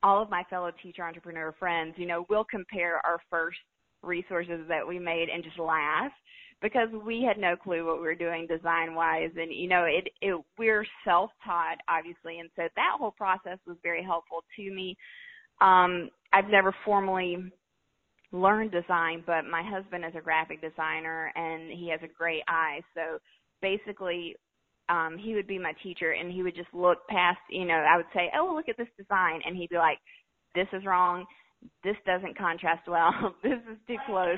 all 0.03 0.21
of 0.21 0.29
my 0.29 0.43
fellow 0.49 0.71
teacher 0.83 1.03
entrepreneur 1.03 1.53
friends 1.57 1.93
you 1.97 2.05
know 2.05 2.25
will 2.29 2.45
compare 2.49 2.97
our 3.05 3.19
first 3.29 3.57
resources 4.03 4.61
that 4.67 4.87
we 4.87 4.99
made 4.99 5.29
and 5.33 5.43
just 5.43 5.57
laugh 5.59 6.11
because 6.61 6.89
we 7.05 7.23
had 7.23 7.37
no 7.39 7.55
clue 7.55 7.85
what 7.85 7.97
we 7.97 8.03
were 8.03 8.15
doing 8.15 8.47
design 8.47 8.95
wise 8.95 9.31
and 9.37 9.51
you 9.51 9.67
know 9.67 9.83
it, 9.85 10.07
it 10.21 10.39
we're 10.57 10.85
self 11.03 11.31
taught 11.45 11.77
obviously. 11.89 12.39
And 12.39 12.49
so 12.55 12.63
that 12.75 12.95
whole 12.97 13.11
process 13.11 13.59
was 13.65 13.77
very 13.83 14.03
helpful 14.03 14.43
to 14.55 14.71
me. 14.71 14.95
Um 15.61 16.09
i've 16.33 16.49
never 16.49 16.75
formally 16.85 17.51
learn 18.31 18.69
design, 18.69 19.23
but 19.25 19.45
my 19.45 19.63
husband 19.63 20.03
is 20.05 20.13
a 20.17 20.21
graphic 20.21 20.61
designer 20.61 21.31
and 21.35 21.71
he 21.71 21.89
has 21.89 21.99
a 22.03 22.13
great 22.13 22.43
eye. 22.47 22.81
So 22.93 23.19
basically, 23.61 24.35
um, 24.89 25.17
he 25.17 25.33
would 25.33 25.47
be 25.47 25.59
my 25.59 25.73
teacher 25.83 26.11
and 26.11 26.31
he 26.31 26.43
would 26.43 26.55
just 26.55 26.73
look 26.73 26.99
past, 27.09 27.39
you 27.49 27.65
know, 27.65 27.73
I 27.73 27.97
would 27.97 28.05
say, 28.13 28.31
oh, 28.37 28.53
look 28.55 28.69
at 28.69 28.77
this 28.77 28.91
design. 28.97 29.41
And 29.45 29.55
he'd 29.55 29.69
be 29.69 29.77
like, 29.77 29.97
this 30.55 30.67
is 30.73 30.85
wrong. 30.85 31.25
This 31.83 31.95
doesn't 32.05 32.37
contrast 32.37 32.87
well. 32.87 33.11
this 33.43 33.59
is 33.71 33.77
too 33.87 33.97
close. 34.05 34.37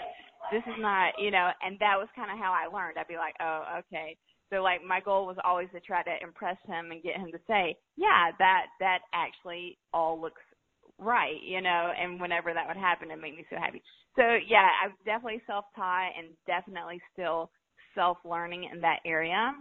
This 0.51 0.63
is 0.65 0.79
not, 0.79 1.13
you 1.19 1.31
know, 1.31 1.49
and 1.61 1.77
that 1.79 1.97
was 1.97 2.07
kind 2.15 2.31
of 2.31 2.37
how 2.37 2.53
I 2.53 2.73
learned. 2.73 2.97
I'd 2.97 3.07
be 3.07 3.17
like, 3.17 3.35
oh, 3.41 3.79
okay. 3.79 4.17
So 4.51 4.63
like 4.63 4.81
my 4.83 4.99
goal 4.99 5.27
was 5.27 5.37
always 5.43 5.67
to 5.73 5.79
try 5.79 6.01
to 6.01 6.15
impress 6.23 6.57
him 6.65 6.91
and 6.91 7.03
get 7.03 7.17
him 7.17 7.31
to 7.31 7.39
say, 7.47 7.75
yeah, 7.97 8.31
that, 8.39 8.65
that 8.79 8.99
actually 9.13 9.77
all 9.93 10.19
looks 10.19 10.41
right, 10.99 11.41
you 11.43 11.61
know, 11.61 11.91
and 11.99 12.19
whenever 12.19 12.53
that 12.53 12.67
would 12.67 12.77
happen, 12.77 13.11
it 13.11 13.21
made 13.21 13.35
me 13.35 13.45
so 13.49 13.55
happy. 13.57 13.81
So 14.15 14.23
yeah, 14.47 14.67
I 14.83 14.87
was 14.87 14.97
definitely 15.05 15.41
self-taught 15.47 16.11
and 16.17 16.29
definitely 16.45 17.01
still 17.13 17.49
self-learning 17.95 18.69
in 18.71 18.81
that 18.81 18.99
area. 19.05 19.53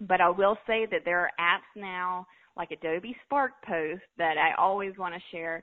But 0.00 0.20
I 0.20 0.30
will 0.30 0.56
say 0.66 0.86
that 0.90 1.02
there 1.04 1.20
are 1.20 1.30
apps 1.40 1.80
now 1.80 2.26
like 2.56 2.70
Adobe 2.70 3.16
Spark 3.24 3.52
Post 3.66 4.02
that 4.18 4.36
I 4.36 4.60
always 4.60 4.92
want 4.98 5.14
to 5.14 5.36
share 5.36 5.62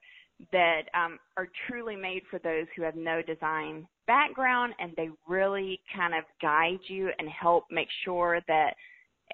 that 0.52 0.82
um, 0.94 1.18
are 1.38 1.48
truly 1.68 1.96
made 1.96 2.24
for 2.30 2.40
those 2.40 2.66
who 2.76 2.84
have 2.84 2.96
no 2.96 3.22
design 3.22 3.88
background 4.08 4.74
and 4.80 4.92
they 4.98 5.10
really 5.28 5.80
kind 5.96 6.14
of 6.14 6.24
guide 6.42 6.80
you 6.88 7.10
and 7.20 7.30
help 7.30 7.66
make 7.72 7.88
sure 8.04 8.40
that 8.48 8.74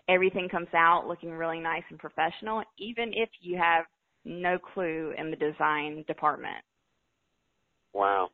everything 0.08 0.48
comes 0.50 0.68
out 0.76 1.08
looking 1.08 1.32
really 1.32 1.60
nice 1.60 1.84
and 1.90 2.00
professional, 2.00 2.64
even 2.78 3.12
if 3.14 3.30
you 3.42 3.58
have 3.58 3.86
no 4.26 4.58
clue 4.58 5.14
in 5.18 5.32
the 5.32 5.38
design 5.38 6.04
department. 6.08 6.64
Wow. 7.94 8.30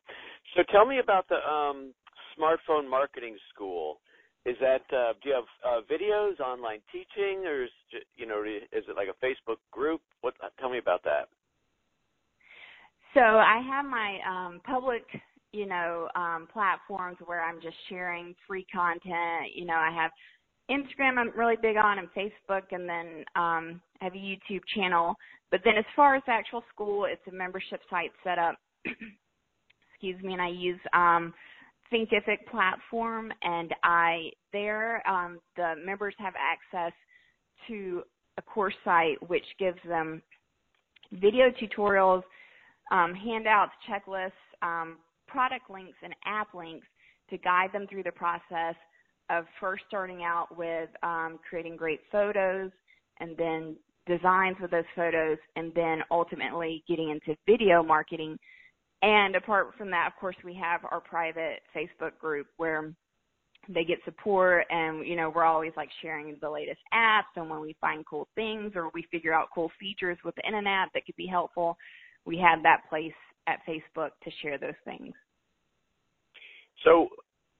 So 0.56 0.62
tell 0.70 0.86
me 0.86 0.98
about 0.98 1.26
the 1.28 1.36
um, 1.36 1.92
smartphone 2.38 2.88
marketing 2.88 3.36
school. 3.52 4.00
Is 4.46 4.56
that 4.60 4.82
uh, 4.94 5.12
do 5.22 5.28
you 5.28 5.34
have 5.34 5.44
uh, 5.66 5.80
videos, 5.92 6.40
online 6.40 6.78
teaching, 6.92 7.44
or 7.44 7.64
is 7.64 7.70
you 8.16 8.26
know 8.26 8.42
is 8.44 8.84
it 8.88 8.96
like 8.96 9.08
a 9.08 9.24
Facebook 9.24 9.58
group? 9.72 10.00
What? 10.20 10.34
Tell 10.58 10.70
me 10.70 10.78
about 10.78 11.02
that. 11.04 11.28
So 13.14 13.20
I 13.20 13.60
have 13.68 13.84
my 13.84 14.18
um, 14.28 14.60
public, 14.64 15.02
you 15.52 15.66
know, 15.66 16.08
um, 16.14 16.46
platforms 16.52 17.16
where 17.24 17.42
I'm 17.42 17.60
just 17.60 17.76
sharing 17.88 18.34
free 18.46 18.66
content. 18.72 19.54
You 19.54 19.64
know, 19.64 19.74
I 19.74 19.90
have 19.90 20.10
Instagram 20.70 21.18
I'm 21.18 21.30
really 21.36 21.56
big 21.60 21.76
on 21.76 21.98
and 21.98 22.08
Facebook 22.12 22.64
and 22.70 22.88
then 22.88 23.24
um 23.36 23.80
I 24.00 24.04
have 24.04 24.14
a 24.14 24.16
YouTube 24.16 24.60
channel. 24.74 25.14
But 25.50 25.60
then 25.64 25.76
as 25.78 25.84
far 25.96 26.14
as 26.14 26.22
actual 26.28 26.62
school, 26.72 27.06
it's 27.06 27.26
a 27.28 27.32
membership 27.32 27.80
site 27.90 28.12
set 28.22 28.38
up 28.38 28.56
excuse 28.84 30.22
me, 30.22 30.32
and 30.32 30.42
I 30.42 30.48
use 30.48 30.80
um 30.92 31.34
Thinkific 31.92 32.46
platform 32.50 33.32
and 33.42 33.74
I 33.82 34.30
there 34.52 35.06
um 35.08 35.38
the 35.56 35.74
members 35.84 36.14
have 36.18 36.34
access 36.36 36.92
to 37.66 38.02
a 38.36 38.42
course 38.42 38.74
site 38.84 39.16
which 39.28 39.44
gives 39.58 39.78
them 39.86 40.22
video 41.12 41.46
tutorials, 41.50 42.22
um, 42.90 43.14
handouts, 43.14 43.72
checklists, 43.88 44.30
um, 44.62 44.98
product 45.26 45.70
links 45.70 45.96
and 46.02 46.14
app 46.24 46.54
links 46.54 46.86
to 47.30 47.38
guide 47.38 47.70
them 47.72 47.86
through 47.88 48.02
the 48.02 48.12
process 48.12 48.74
of 49.30 49.44
first 49.60 49.84
starting 49.88 50.22
out 50.22 50.56
with 50.56 50.88
um, 51.02 51.38
creating 51.48 51.76
great 51.76 52.00
photos 52.10 52.70
and 53.20 53.36
then 53.36 53.76
designs 54.06 54.56
with 54.60 54.70
those 54.70 54.84
photos 54.96 55.38
and 55.56 55.72
then 55.74 56.00
ultimately 56.10 56.82
getting 56.88 57.10
into 57.10 57.38
video 57.46 57.82
marketing. 57.82 58.38
And 59.02 59.36
apart 59.36 59.68
from 59.76 59.90
that, 59.90 60.08
of 60.08 60.18
course, 60.18 60.36
we 60.44 60.54
have 60.54 60.80
our 60.90 61.00
private 61.00 61.60
Facebook 61.76 62.18
group 62.18 62.46
where 62.56 62.92
they 63.68 63.84
get 63.84 63.98
support 64.04 64.64
and 64.70 65.06
you 65.06 65.14
know 65.14 65.30
we're 65.34 65.44
always 65.44 65.72
like 65.76 65.90
sharing 66.00 66.36
the 66.40 66.48
latest 66.48 66.80
apps 66.94 67.28
and 67.36 67.50
when 67.50 67.60
we 67.60 67.76
find 67.80 68.04
cool 68.06 68.26
things 68.34 68.72
or 68.74 68.90
we 68.94 69.04
figure 69.10 69.34
out 69.34 69.48
cool 69.54 69.70
features 69.78 70.16
with 70.24 70.34
the 70.36 70.46
internet 70.46 70.88
that 70.94 71.04
could 71.04 71.16
be 71.16 71.26
helpful 71.26 71.76
we 72.24 72.38
have 72.38 72.62
that 72.62 72.80
place 72.88 73.12
at 73.46 73.58
facebook 73.68 74.10
to 74.24 74.30
share 74.42 74.58
those 74.58 74.78
things 74.84 75.12
so 76.84 77.08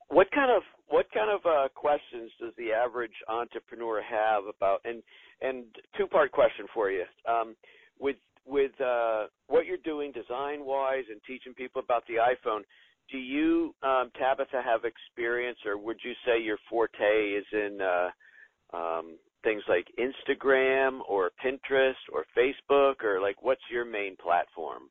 what 0.09 0.31
kind 0.31 0.51
of 0.51 0.63
what 0.89 1.07
kind 1.13 1.31
of 1.31 1.45
uh, 1.47 1.69
questions 1.75 2.31
does 2.41 2.53
the 2.57 2.73
average 2.73 3.13
entrepreneur 3.29 4.03
have 4.03 4.45
about 4.45 4.81
and 4.85 5.03
and 5.41 5.65
two 5.97 6.07
part 6.07 6.33
question 6.33 6.67
for 6.75 6.91
you. 6.91 7.05
Um, 7.29 7.57
with 7.99 8.17
with 8.47 8.79
uh, 8.81 9.27
what 9.49 9.67
you're 9.67 9.77
doing 9.85 10.13
design 10.13 10.65
wise 10.65 11.05
and 11.11 11.21
teaching 11.27 11.55
people 11.55 11.83
about 11.83 12.05
the 12.07 12.15
iPhone 12.15 12.63
do 13.11 13.19
you 13.19 13.75
um, 13.83 14.11
Tabitha 14.19 14.63
have 14.63 14.85
experience 14.85 15.59
or 15.65 15.79
would 15.79 15.99
you 16.05 16.13
say 16.27 16.41
your 16.41 16.59
forte 16.69 17.33
is 17.33 17.45
in 17.53 17.79
uh, 17.81 18.77
um, 18.77 19.19
things 19.43 19.63
like 19.69 19.87
Instagram 19.99 21.01
or 21.09 21.31
Pinterest 21.45 21.95
or 22.13 22.25
Facebook 22.37 23.03
or 23.03 23.21
like 23.21 23.43
what's 23.43 23.63
your 23.71 23.85
main 23.85 24.17
platform? 24.17 24.83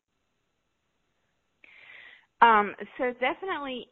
Um, 2.42 2.76
so 2.98 3.14
definitely 3.20 3.88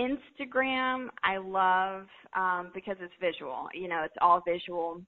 Instagram 0.00 1.08
I 1.22 1.36
love 1.36 2.06
um, 2.34 2.70
because 2.74 2.96
it's 3.00 3.12
visual. 3.20 3.68
You 3.74 3.88
know, 3.88 4.02
it's 4.04 4.14
all 4.20 4.42
visual. 4.46 5.02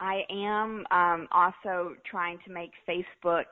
I 0.00 0.22
am 0.30 0.84
um, 0.90 1.26
also 1.32 1.94
trying 2.08 2.38
to 2.46 2.52
make 2.52 2.70
Facebook 2.88 3.44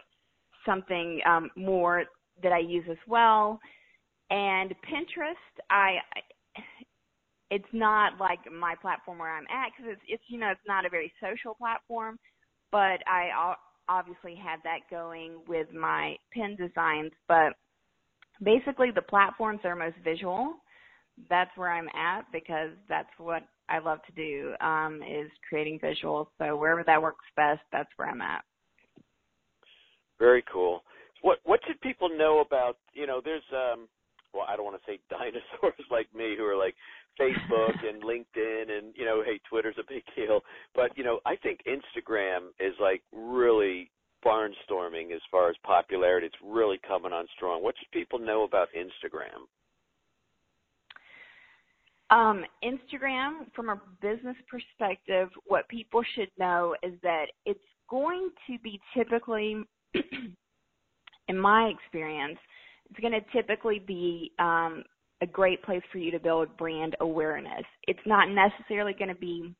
something 0.66 1.20
um, 1.26 1.50
more 1.56 2.04
that 2.42 2.52
I 2.52 2.58
use 2.58 2.84
as 2.90 2.98
well. 3.06 3.58
And 4.30 4.70
Pinterest, 4.70 5.62
I 5.70 5.96
it's 7.50 7.64
not 7.72 8.18
like 8.18 8.40
my 8.52 8.74
platform 8.80 9.18
where 9.18 9.34
I'm 9.34 9.44
at 9.44 9.70
because 9.70 9.92
it's, 9.92 10.02
it's 10.08 10.22
you 10.28 10.38
know 10.38 10.50
it's 10.50 10.66
not 10.66 10.86
a 10.86 10.90
very 10.90 11.12
social 11.22 11.54
platform, 11.54 12.18
but 12.72 13.00
I 13.06 13.54
obviously 13.88 14.34
have 14.34 14.60
that 14.64 14.80
going 14.90 15.40
with 15.46 15.72
my 15.72 16.16
pin 16.32 16.56
designs. 16.56 17.12
But 17.28 17.52
basically 18.42 18.90
the 18.90 19.02
platforms 19.02 19.60
are 19.64 19.76
most 19.76 19.96
visual. 20.02 20.54
That's 21.30 21.50
where 21.56 21.72
i'm 21.72 21.88
at 21.88 22.24
because 22.32 22.70
that's 22.88 23.10
what 23.18 23.44
i 23.68 23.78
love 23.78 23.98
to 24.06 24.12
do 24.12 24.54
um 24.60 25.00
is 25.02 25.30
creating 25.48 25.78
visuals. 25.78 26.26
So 26.38 26.56
wherever 26.56 26.82
that 26.84 27.00
works 27.00 27.24
best 27.36 27.60
that's 27.72 27.90
where 27.96 28.08
i'm 28.08 28.20
at. 28.20 28.42
Very 30.18 30.44
cool. 30.52 30.82
What 31.22 31.38
what 31.44 31.60
should 31.66 31.80
people 31.80 32.08
know 32.08 32.40
about 32.40 32.78
you 32.92 33.06
know 33.06 33.20
there's 33.24 33.44
um 33.52 33.88
well 34.32 34.46
i 34.48 34.56
don't 34.56 34.64
want 34.64 34.80
to 34.80 34.90
say 34.90 34.98
dinosaurs 35.10 35.86
like 35.90 36.12
me 36.14 36.34
who 36.36 36.44
are 36.44 36.56
like 36.56 36.74
facebook 37.20 37.74
and 37.88 38.02
linkedin 38.10 38.76
and 38.76 38.92
you 38.96 39.04
know 39.04 39.22
hey 39.24 39.38
twitter's 39.48 39.76
a 39.78 39.84
big 39.88 40.02
deal. 40.16 40.40
But 40.74 40.96
you 40.98 41.04
know 41.04 41.20
i 41.24 41.36
think 41.36 41.60
instagram 41.68 42.48
is 42.58 42.74
like 42.80 43.02
really 43.12 43.90
barnstorming 44.94 45.14
as 45.14 45.20
far 45.30 45.50
as 45.50 45.56
popularity. 45.64 46.26
It's 46.26 46.36
really 46.42 46.78
coming 46.86 47.12
on 47.12 47.26
strong. 47.36 47.62
What 47.62 47.74
should 47.78 47.90
people 47.90 48.18
know 48.18 48.44
about 48.44 48.68
Instagram? 48.76 49.46
Um, 52.10 52.44
Instagram, 52.62 53.46
from 53.54 53.70
a 53.70 53.80
business 54.00 54.36
perspective, 54.48 55.28
what 55.46 55.68
people 55.68 56.02
should 56.14 56.28
know 56.38 56.74
is 56.82 56.92
that 57.02 57.26
it's 57.44 57.58
going 57.88 58.30
to 58.46 58.58
be 58.62 58.80
typically, 58.96 59.64
in 61.28 61.38
my 61.38 61.72
experience, 61.74 62.38
it's 62.90 63.00
going 63.00 63.12
to 63.12 63.20
typically 63.32 63.78
be 63.78 64.32
um, 64.38 64.84
a 65.22 65.26
great 65.26 65.62
place 65.62 65.82
for 65.90 65.98
you 65.98 66.10
to 66.10 66.20
build 66.20 66.54
brand 66.56 66.94
awareness. 67.00 67.64
It's 67.88 67.98
not 68.06 68.28
necessarily 68.28 68.92
going 68.92 69.08
to 69.08 69.14
be 69.14 69.54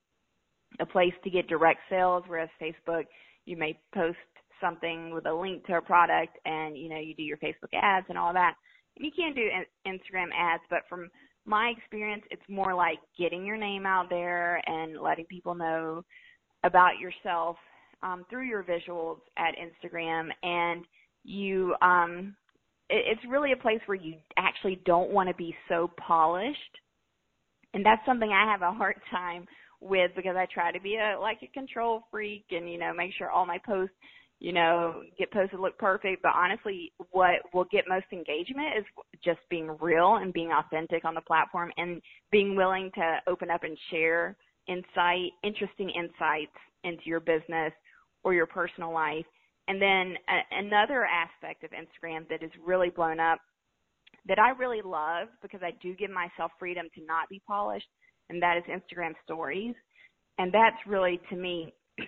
a 0.81 0.87
place 0.87 1.15
to 1.25 1.31
get 1.31 1.49
direct 1.49 1.81
sales, 1.89 2.25
whereas 2.27 2.51
Facebook, 2.61 3.05
you 3.47 3.57
may 3.57 3.79
post 3.95 4.19
something 4.65 5.13
with 5.13 5.27
a 5.27 5.35
link 5.35 5.67
to 5.67 5.77
a 5.77 5.83
product 5.83 6.39
and, 6.45 6.77
you 6.77 6.89
know, 6.89 6.99
you 6.99 7.15
do 7.15 7.23
your 7.23 7.37
Facebook 7.39 7.73
ads 7.75 8.07
and 8.09 8.17
all 8.17 8.33
that. 8.33 8.55
And 8.97 9.05
you 9.05 9.13
can 9.13 9.35
do 9.35 9.49
Instagram 9.87 10.29
ads, 10.37 10.63
but 10.71 10.81
from 10.89 11.11
my 11.45 11.73
experience, 11.77 12.23
it's 12.31 12.43
more 12.49 12.75
like 12.75 12.99
getting 13.19 13.45
your 13.45 13.57
name 13.57 13.85
out 13.85 14.09
there 14.09 14.63
and 14.67 15.01
letting 15.01 15.27
people 15.27 15.55
know 15.55 16.03
about 16.65 16.99
yourself 16.99 17.57
um, 18.03 18.25
through 18.31 18.47
your 18.47 18.65
visuals 18.65 19.19
at 19.37 19.55
Instagram. 19.57 20.29
And 20.43 20.85
you, 21.25 21.75
um, 21.83 22.35
it, 22.89 23.05
it's 23.07 23.21
really 23.29 23.53
a 23.53 23.57
place 23.57 23.81
where 23.87 23.97
you 23.97 24.15
actually 24.39 24.81
don't 24.87 25.11
want 25.11 25.29
to 25.29 25.35
be 25.35 25.55
so 25.69 25.91
polished. 25.99 26.59
And 27.75 27.85
that's 27.85 28.05
something 28.07 28.31
I 28.31 28.51
have 28.51 28.63
a 28.63 28.73
hard 28.73 28.97
time 29.11 29.47
with 29.81 30.13
because 30.17 30.37
I 30.37 30.47
try 30.53 30.73
to 30.73 30.81
be 30.81 30.97
a 30.97 31.19
like 31.21 31.39
a 31.43 31.47
control 31.49 32.05
freak 32.11 32.47
and 32.51 32.71
you 32.71 32.79
know 32.79 32.95
make 32.95 33.13
sure 33.17 33.31
all 33.31 33.45
my 33.45 33.59
posts 33.67 33.95
you 34.45 34.53
know 34.53 35.03
get 35.19 35.33
posted 35.33 35.59
look 35.59 35.79
perfect 35.79 36.23
but 36.23 36.33
honestly 36.35 36.93
what 37.13 37.37
will 37.55 37.65
get 37.73 37.85
most 37.89 38.05
engagement 38.13 38.69
is 38.79 38.85
just 39.25 39.39
being 39.49 39.75
real 39.81 40.17
and 40.17 40.35
being 40.35 40.51
authentic 40.53 41.05
on 41.07 41.15
the 41.15 41.21
platform 41.23 41.73
and 41.79 42.03
being 42.31 42.55
willing 42.55 42.91
to 42.95 43.17
open 43.27 43.51
up 43.51 43.65
and 43.65 43.79
share 43.91 44.37
insight 44.69 45.31
interesting 45.43 45.89
insights 45.91 46.53
into 46.85 47.03
your 47.07 47.21
business 47.21 47.73
or 48.23 48.35
your 48.35 48.47
personal 48.47 48.93
life 48.93 49.25
and 49.69 49.81
then 49.81 50.15
a- 50.29 50.59
another 50.59 51.07
aspect 51.07 51.65
of 51.65 51.71
Instagram 51.71 52.29
that 52.29 52.43
is 52.43 52.51
really 52.63 52.91
blown 52.91 53.19
up 53.19 53.39
that 54.27 54.39
I 54.39 54.51
really 54.51 54.83
love 54.83 55.29
because 55.41 55.61
I 55.63 55.73
do 55.83 55.95
give 55.95 56.11
myself 56.11 56.53
freedom 56.59 56.87
to 56.95 57.05
not 57.07 57.31
be 57.31 57.41
polished 57.47 57.89
and 58.29 58.43
that 58.43 58.57
is 58.57 58.65
Instagram 58.65 59.13
stories. 59.23 59.75
And 60.39 60.53
that's 60.53 60.77
really 60.87 61.21
to 61.31 61.37
me 61.37 61.75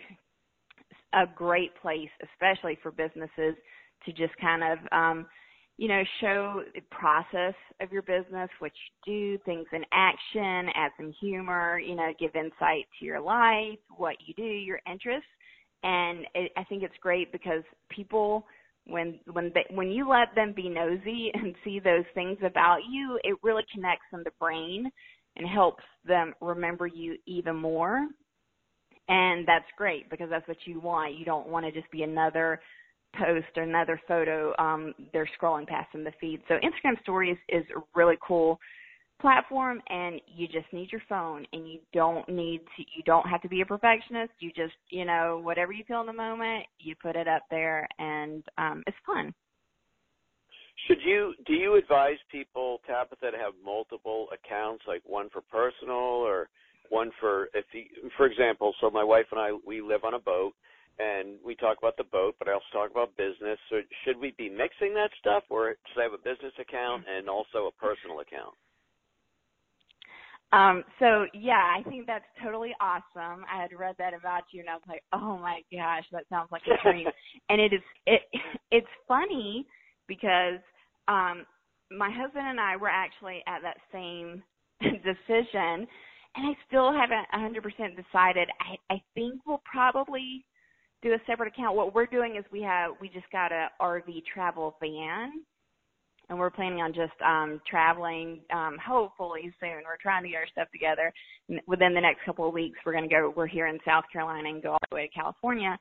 a 1.17 1.25
great 1.35 1.73
place, 1.81 2.11
especially 2.23 2.79
for 2.83 2.93
businesses 2.93 3.57
to 4.05 4.13
just 4.13 4.37
kind 4.41 4.63
of, 4.63 4.79
um, 4.93 5.27
you 5.79 5.89
know, 5.89 6.03
show 6.21 6.63
the 6.75 6.81
process 6.91 7.55
of 7.81 7.91
your 7.91 8.03
business, 8.03 8.49
what 8.61 8.73
you 9.07 9.37
do, 9.37 9.45
things 9.45 9.67
in 9.73 9.83
action, 9.93 10.71
add 10.75 10.93
some 10.97 11.13
humor, 11.21 11.79
you 11.79 11.97
know, 11.97 12.13
give 12.21 12.35
insight 12.37 12.87
to 12.99 13.05
your 13.05 13.21
life, 13.21 13.79
what 13.97 14.17
you 14.25 14.35
do, 14.35 14.45
your 14.45 14.81
interests. 14.91 15.29
And 15.83 16.27
it, 16.35 16.53
I 16.57 16.65
think 16.65 16.83
it's 16.83 16.95
great 17.01 17.33
because 17.33 17.63
people, 17.91 18.47
when 18.87 19.19
when 19.33 19.51
they, 19.55 19.65
when 19.75 19.91
you 19.91 20.09
let 20.09 20.35
them 20.35 20.53
be 20.55 20.69
nosy 20.69 21.31
and 21.35 21.55
see 21.65 21.81
those 21.81 22.05
things 22.15 22.39
about 22.45 22.79
you, 22.91 23.19
it 23.25 23.37
really 23.43 23.65
connects 23.75 24.07
in 24.13 24.21
the 24.23 24.33
brain 24.39 24.91
and 25.37 25.47
helps 25.47 25.85
them 26.07 26.35
remember 26.41 26.87
you 26.87 27.17
even 27.27 27.57
more. 27.57 28.07
And 29.09 29.47
that's 29.47 29.67
great 29.77 30.11
because 30.11 30.29
that's 30.31 30.47
what 30.49 30.57
you 30.65 30.81
want. 30.81 31.17
You 31.17 31.25
don't 31.25 31.49
want 31.49 31.65
to 31.67 31.73
just 31.73 31.91
be 31.91 32.03
another 32.03 32.61
post 33.19 33.47
or 33.57 33.63
another 33.63 34.01
photo 34.07 34.55
um, 34.59 34.95
they're 35.13 35.29
scrolling 35.41 35.67
past 35.67 35.89
in 35.95 36.05
the 36.05 36.13
feed. 36.21 36.41
So 36.49 36.55
Instagram 36.55 37.01
Stories 37.03 37.39
is 37.49 37.65
a 37.75 37.81
really 37.95 38.17
cool 38.27 38.59
platform 39.21 39.81
and 39.89 40.21
you 40.27 40.47
just 40.47 40.71
need 40.73 40.93
your 40.93 41.01
phone 41.09 41.47
and 41.53 41.67
you 41.67 41.79
don't 41.95 42.29
need 42.29 42.61
to 42.77 42.83
you 42.95 43.03
don't 43.07 43.27
have 43.27 43.41
to 43.41 43.49
be 43.49 43.63
a 43.63 43.65
perfectionist 43.65 44.31
you 44.41 44.51
just 44.51 44.75
you 44.91 45.07
know 45.07 45.41
whatever 45.43 45.73
you 45.73 45.83
feel 45.89 46.03
in 46.03 46.07
the 46.07 46.13
moment 46.13 46.67
you 46.81 46.95
put 47.03 47.17
it 47.17 47.27
up 47.27 47.41
there 47.51 47.89
and 47.99 48.45
um 48.59 48.83
it's 48.87 48.97
fun 49.07 49.33
should 50.87 50.99
you 51.05 51.35
do 51.47 51.55
you 51.55 51.77
advise 51.77 52.19
people, 52.31 52.81
Tabitha, 52.87 53.31
to 53.31 53.39
have 53.39 53.55
multiple 53.65 54.29
accounts, 54.33 54.85
like 54.87 55.03
one 55.05 55.29
for 55.31 55.41
personal 55.41 55.97
or 55.97 56.49
one 56.91 57.11
for 57.21 57.49
if 57.55 57.65
you, 57.73 57.85
for 58.17 58.27
example, 58.27 58.75
so 58.81 58.91
my 58.91 59.05
wife 59.05 59.27
and 59.31 59.41
I 59.41 59.51
we 59.67 59.81
live 59.81 60.05
on 60.05 60.15
a 60.15 60.19
boat 60.19 60.53
and 60.99 61.37
we 61.45 61.55
talk 61.55 61.79
about 61.79 61.97
the 61.97 62.05
boat, 62.05 62.37
but 62.39 62.49
I 62.49 62.53
also 62.53 62.65
talk 62.73 62.91
about 62.91 63.17
business. 63.17 63.59
So 63.69 63.77
should 64.05 64.19
we 64.19 64.35
be 64.39 64.49
mixing 64.49 64.95
that 64.95 65.11
stuff, 65.21 65.45
or 65.51 65.77
should 65.93 66.01
I 66.01 66.05
have 66.05 66.15
a 66.15 66.19
business 66.19 66.53
account 66.59 67.05
and 67.07 67.29
also 67.29 67.69
a 67.69 67.73
personal 67.73 68.21
account? 68.21 68.55
Um, 70.53 70.85
so 70.99 71.27
yeah, 71.35 71.75
I 71.77 71.83
think 71.89 72.07
that's 72.07 72.25
totally 72.43 72.73
awesome. 72.81 73.45
I 73.53 73.61
had 73.61 73.73
read 73.77 73.97
that 73.99 74.15
about 74.15 74.45
you 74.53 74.61
and 74.61 74.71
I 74.71 74.75
was 74.75 74.83
like, 74.89 75.03
oh 75.13 75.37
my 75.39 75.61
gosh, 75.73 76.05
that 76.13 76.25
sounds 76.31 76.51
like 76.53 76.63
a 76.67 76.81
dream. 76.89 77.07
and 77.49 77.61
it 77.61 77.73
is, 77.73 77.81
it, 78.07 78.23
it's 78.71 78.87
funny 79.09 79.67
because 80.07 80.61
um 81.09 81.45
my 81.91 82.11
husband 82.11 82.47
and 82.47 82.61
I 82.61 82.77
were 82.77 82.89
actually 82.89 83.43
at 83.47 83.61
that 83.63 83.79
same 83.93 84.43
decision 84.81 85.87
and 86.37 86.47
I 86.47 86.57
still 86.67 86.93
haven't 86.93 87.27
100% 87.35 87.63
decided. 87.97 88.49
I 88.61 88.95
I 88.95 89.03
think 89.15 89.41
we'll 89.47 89.63
probably 89.71 90.45
do 91.03 91.13
a 91.13 91.19
separate 91.27 91.49
account. 91.49 91.77
What 91.77 91.95
we're 91.95 92.07
doing 92.07 92.37
is 92.37 92.45
we 92.53 92.63
have 92.63 92.93
we 93.01 93.09
just 93.09 93.31
got 93.33 93.53
a 93.53 93.69
RV 93.81 94.25
travel 94.33 94.77
van 94.81 95.43
and 96.29 96.39
we're 96.39 96.51
planning 96.51 96.81
on 96.81 96.93
just 96.93 97.21
um 97.25 97.61
traveling 97.69 98.41
um 98.53 98.79
hopefully 98.85 99.53
soon. 99.61 99.83
We're 99.85 100.01
trying 100.01 100.23
to 100.25 100.29
get 100.29 100.37
our 100.39 100.49
stuff 100.53 100.69
together. 100.73 101.13
Within 101.67 101.95
the 101.95 102.01
next 102.01 102.25
couple 102.25 102.49
of 102.49 102.55
weeks 102.55 102.79
we're 102.85 102.93
going 102.93 103.09
to 103.09 103.15
go 103.15 103.33
we're 103.37 103.47
here 103.47 103.67
in 103.67 103.79
South 103.87 104.05
Carolina 104.13 104.49
and 104.49 104.63
go 104.63 104.73
all 104.73 104.79
the 104.91 104.97
way 104.97 105.09
to 105.09 105.21
California 105.21 105.79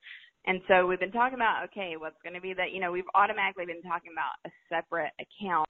and 0.48 0.62
so 0.68 0.86
we've 0.86 1.00
been 1.00 1.12
talking 1.12 1.36
about, 1.36 1.64
okay, 1.66 1.96
what's 1.98 2.22
going 2.24 2.36
to 2.36 2.42
be 2.42 2.54
that, 2.54 2.72
you 2.72 2.80
know, 2.80 2.92
we've 2.92 3.10
automatically 3.16 3.66
been 3.66 3.82
talking 3.82 4.12
about 4.14 4.38
a 4.46 4.52
separate 4.70 5.12
account. 5.18 5.68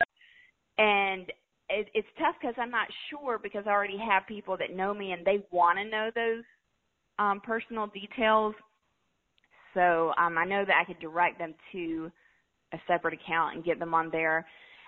And 0.78 1.32
it, 1.70 1.88
it's 1.94 2.08
tough 2.20 2.36
because 2.40 2.56
I'm 2.58 2.72
not 2.72 2.88
sure 3.10 3.40
because 3.42 3.64
I 3.68 3.72
already 3.72 3.98
have 3.98 4.28
people 4.28 4.58
that 4.58 4.76
know 4.76 4.94
me 4.94 5.12
and 5.12 5.26
they 5.26 5.44
want 5.52 5.78
to 5.80 5.86
know 5.86 6.10
those 6.14 6.44
um, 7.20 7.42
personal 7.42 7.88
details. 7.88 8.56
So 9.74 10.14
um, 10.18 10.38
I 10.38 10.46
know 10.46 10.64
that 10.66 10.82
I 10.82 10.86
could 10.86 11.00
direct 11.00 11.40
them 11.40 11.54
to 11.72 12.12
a 12.74 12.78
separate 12.88 13.14
account 13.14 13.56
and 13.56 13.66
get 13.66 13.80
them 13.80 13.94
on 13.94 14.10
there. 14.12 14.46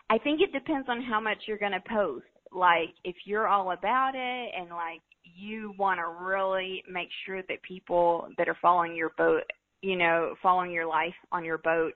I 0.09 0.17
think 0.17 0.41
it 0.41 0.53
depends 0.53 0.87
on 0.89 1.01
how 1.01 1.19
much 1.19 1.37
you're 1.45 1.57
going 1.57 1.73
to 1.73 1.83
post. 1.93 2.25
Like 2.51 2.89
if 3.03 3.15
you're 3.25 3.47
all 3.47 3.71
about 3.71 4.11
it 4.15 4.51
and 4.57 4.69
like 4.69 5.01
you 5.23 5.73
want 5.77 5.99
to 5.99 6.23
really 6.23 6.83
make 6.89 7.09
sure 7.25 7.41
that 7.43 7.61
people 7.67 8.29
that 8.37 8.47
are 8.47 8.57
following 8.61 8.95
your 8.95 9.11
boat 9.17 9.43
you 9.81 9.95
know, 9.95 10.35
following 10.41 10.71
your 10.71 10.87
life 10.87 11.13
on 11.31 11.45
your 11.45 11.59
boat 11.59 11.93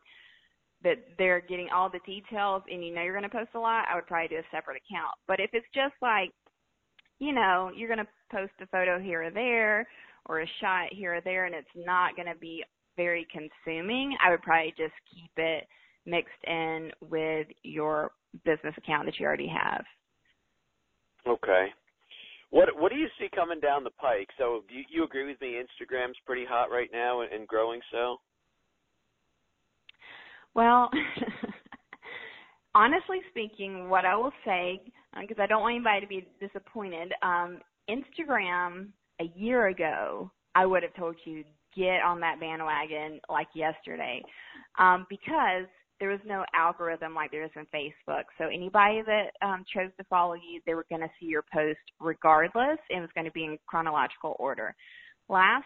that 0.84 0.98
they're 1.18 1.42
getting 1.42 1.70
all 1.74 1.90
the 1.90 2.00
details 2.06 2.64
and 2.72 2.84
you 2.84 2.94
know 2.94 3.02
you're 3.02 3.18
going 3.18 3.30
to 3.30 3.30
post 3.30 3.52
a 3.56 3.60
lot, 3.60 3.86
I 3.90 3.96
would 3.96 4.08
probably 4.08 4.30
do 4.30 4.38
a 4.38 4.56
separate 4.56 4.82
account. 4.82 5.14
But 5.28 5.40
if 5.40 5.52
it's 5.54 5.68
just 5.74 5.94
like, 6.02 6.32
you 7.20 7.34
know, 7.34 7.72
you're 7.76 7.88
going 7.88 8.00
to 8.00 8.08
post 8.32 8.54
a 8.62 8.68
photo 8.68 9.00
here 9.00 9.24
or 9.24 9.32
there 9.32 9.88
or 10.26 10.42
a 10.42 10.48
shot 10.60 10.88
here 10.92 11.16
or 11.16 11.22
there 11.22 11.46
and 11.46 11.56
it's 11.56 11.68
not 11.76 12.16
going 12.16 12.28
to 12.28 12.40
be 12.40 12.64
very 12.98 13.28
consuming, 13.32 14.16
I 14.26 14.32
would 14.32 14.42
probably 14.42 14.74
just 14.78 14.94
keep 15.14 15.32
it 15.38 15.68
mixed 16.06 16.44
in 16.46 16.92
with 17.10 17.48
your 17.64 18.12
business 18.44 18.74
account 18.78 19.06
that 19.06 19.20
you 19.20 19.26
already 19.26 19.48
have. 19.48 19.84
Okay. 21.28 21.68
What 22.50 22.68
what 22.78 22.92
do 22.92 22.98
you 22.98 23.08
see 23.18 23.30
coming 23.34 23.60
down 23.60 23.84
the 23.84 23.92
pike? 23.92 24.28
So 24.38 24.64
do 24.68 24.76
you, 24.76 24.84
you 24.90 25.04
agree 25.04 25.26
with 25.26 25.40
me? 25.40 25.62
Instagram's 25.62 26.18
pretty 26.26 26.46
hot 26.46 26.70
right 26.70 26.90
now 26.92 27.22
and, 27.22 27.32
and 27.32 27.48
growing 27.48 27.80
so. 27.92 28.18
Well, 30.54 30.90
honestly 32.76 33.20
speaking, 33.30 33.90
what 33.90 34.06
I 34.06 34.16
will 34.16 34.34
say, 34.46 34.82
because 35.20 35.38
uh, 35.40 35.44
I 35.44 35.48
don't 35.48 35.62
want 35.62 35.76
anybody 35.76 36.02
to 36.02 36.08
be 36.08 36.28
disappointed, 36.46 37.14
um, 37.24 37.60
Instagram 37.90 38.88
a 39.20 39.32
year 39.36 39.68
ago, 39.68 40.32
I 40.56 40.66
would 40.66 40.84
have 40.84 40.94
told 40.96 41.16
you 41.26 41.44
get 41.76 42.02
on 42.06 42.20
that 42.20 42.40
bandwagon 42.40 43.20
like 43.30 43.48
yesterday, 43.56 44.22
um, 44.78 45.06
because 45.10 45.68
there 46.00 46.10
was 46.10 46.20
no 46.26 46.44
algorithm 46.56 47.14
like 47.14 47.32
there 47.32 47.46
is 47.46 47.52
in 47.56 47.66
Facebook. 47.74 48.24
So 48.38 48.46
anybody 48.46 49.04
that 49.06 49.28
um, 49.46 49.64
chose 49.74 49.92
to 49.98 50.04
follow 50.10 50.34
you, 50.34 50.60
they 50.66 50.74
were 50.74 50.86
going 50.90 51.02
to 51.02 51.12
see 51.20 51.28
your 51.28 51.44
post 51.54 51.80
regardless, 52.00 52.80
and 52.90 52.98
it 52.98 53.02
was 53.02 53.10
going 53.14 53.26
to 53.26 53.32
be 53.32 53.46
in 53.46 53.58
chronological 53.68 54.36
order. 54.40 54.76
Last, 55.30 55.66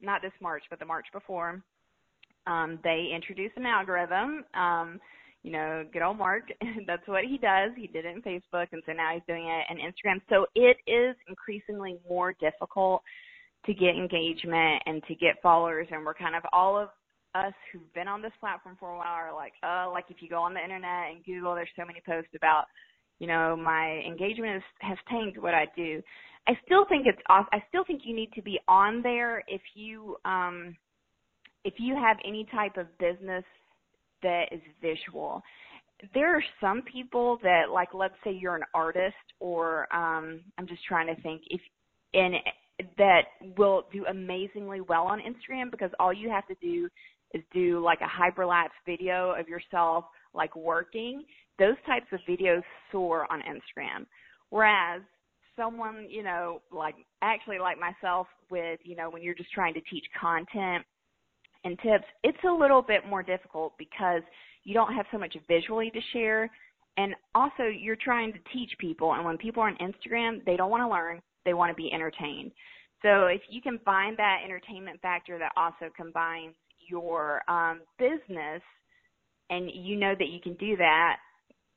not 0.00 0.22
this 0.22 0.32
March, 0.40 0.64
but 0.70 0.78
the 0.78 0.86
March 0.86 1.06
before, 1.12 1.62
um, 2.48 2.78
they 2.82 3.10
introduced 3.14 3.56
an 3.56 3.66
algorithm. 3.66 4.44
Um, 4.54 5.00
you 5.42 5.52
know, 5.52 5.84
good 5.92 6.02
old 6.02 6.18
Mark. 6.18 6.44
That's 6.86 7.06
what 7.06 7.24
he 7.24 7.38
does. 7.38 7.70
He 7.76 7.86
did 7.86 8.04
it 8.04 8.16
in 8.16 8.22
Facebook, 8.22 8.66
and 8.72 8.82
so 8.86 8.92
now 8.92 9.12
he's 9.14 9.22
doing 9.28 9.46
it 9.46 9.64
in 9.70 9.78
Instagram. 9.78 10.20
So 10.28 10.46
it 10.54 10.76
is 10.86 11.14
increasingly 11.28 11.98
more 12.08 12.34
difficult 12.40 13.02
to 13.66 13.74
get 13.74 13.90
engagement 13.90 14.82
and 14.86 15.02
to 15.08 15.14
get 15.14 15.36
followers, 15.42 15.86
and 15.90 16.04
we're 16.04 16.14
kind 16.14 16.34
of 16.34 16.42
all 16.52 16.76
of 16.76 16.88
us 17.34 17.52
who've 17.72 17.92
been 17.94 18.08
on 18.08 18.22
this 18.22 18.32
platform 18.40 18.76
for 18.80 18.90
a 18.90 18.96
while 18.96 19.06
are 19.06 19.34
like, 19.34 19.52
uh, 19.62 19.90
like 19.90 20.06
if 20.08 20.16
you 20.20 20.28
go 20.28 20.42
on 20.42 20.54
the 20.54 20.62
internet 20.62 21.10
and 21.10 21.24
Google, 21.24 21.54
there's 21.54 21.68
so 21.76 21.84
many 21.84 22.00
posts 22.04 22.30
about, 22.34 22.64
you 23.18 23.26
know, 23.26 23.54
my 23.54 24.02
engagement 24.06 24.54
has, 24.54 24.62
has 24.80 24.98
tanked 25.10 25.38
what 25.38 25.54
I 25.54 25.66
do. 25.76 26.02
I 26.48 26.52
still 26.64 26.86
think 26.88 27.06
it's 27.06 27.18
I 27.28 27.62
still 27.68 27.84
think 27.84 28.02
you 28.04 28.16
need 28.16 28.32
to 28.32 28.40
be 28.40 28.58
on 28.66 29.02
there 29.02 29.44
if 29.48 29.60
you 29.74 30.16
um 30.24 30.74
if 31.64 31.74
you 31.78 31.94
have 31.94 32.16
any 32.26 32.46
type 32.52 32.76
of 32.76 32.86
business 32.98 33.44
that 34.22 34.44
is 34.52 34.60
visual. 34.80 35.42
There 36.14 36.34
are 36.34 36.44
some 36.60 36.82
people 36.82 37.38
that 37.42 37.70
like 37.72 37.88
let's 37.92 38.14
say 38.22 38.32
you're 38.32 38.56
an 38.56 38.62
artist 38.74 39.14
or 39.40 39.92
um 39.94 40.40
I'm 40.56 40.66
just 40.66 40.84
trying 40.84 41.12
to 41.14 41.20
think 41.22 41.42
if 41.50 41.60
and 42.14 42.34
that 42.96 43.22
will 43.56 43.84
do 43.92 44.06
amazingly 44.06 44.80
well 44.80 45.04
on 45.04 45.18
Instagram 45.20 45.70
because 45.70 45.90
all 45.98 46.12
you 46.12 46.30
have 46.30 46.46
to 46.46 46.54
do 46.62 46.88
is 47.34 47.42
do 47.52 47.82
like 47.82 47.98
a 48.00 48.04
hyperlapse 48.04 48.68
video 48.86 49.34
of 49.38 49.48
yourself 49.48 50.04
like 50.34 50.54
working. 50.54 51.24
Those 51.58 51.76
types 51.86 52.06
of 52.12 52.20
videos 52.28 52.62
soar 52.92 53.26
on 53.32 53.40
Instagram. 53.40 54.06
Whereas 54.50 55.02
someone, 55.56 56.06
you 56.08 56.22
know, 56.22 56.62
like 56.70 56.94
actually 57.20 57.58
like 57.58 57.76
myself 57.78 58.28
with, 58.50 58.78
you 58.84 58.94
know, 58.94 59.10
when 59.10 59.22
you're 59.22 59.34
just 59.34 59.52
trying 59.52 59.74
to 59.74 59.80
teach 59.90 60.04
content 60.18 60.84
and 61.68 61.78
tips, 61.80 62.04
it's 62.24 62.38
a 62.48 62.52
little 62.52 62.82
bit 62.82 63.06
more 63.06 63.22
difficult 63.22 63.74
because 63.78 64.22
you 64.64 64.74
don't 64.74 64.94
have 64.94 65.06
so 65.12 65.18
much 65.18 65.36
visually 65.46 65.90
to 65.90 66.00
share. 66.12 66.50
And 66.96 67.14
also 67.34 67.64
you're 67.64 67.96
trying 67.96 68.32
to 68.32 68.38
teach 68.52 68.70
people 68.78 69.12
and 69.12 69.24
when 69.24 69.38
people 69.38 69.62
are 69.62 69.68
on 69.68 69.76
Instagram, 69.76 70.44
they 70.44 70.56
don't 70.56 70.70
want 70.70 70.82
to 70.82 70.88
learn, 70.88 71.20
they 71.44 71.54
want 71.54 71.70
to 71.70 71.80
be 71.80 71.92
entertained. 71.92 72.50
So 73.02 73.26
if 73.26 73.42
you 73.48 73.62
can 73.62 73.78
find 73.84 74.16
that 74.16 74.40
entertainment 74.44 75.00
factor 75.00 75.38
that 75.38 75.52
also 75.56 75.92
combines 75.96 76.54
your 76.88 77.42
um, 77.48 77.82
business 77.98 78.62
and 79.50 79.70
you 79.72 79.96
know 79.96 80.14
that 80.18 80.28
you 80.28 80.40
can 80.40 80.54
do 80.54 80.76
that, 80.78 81.16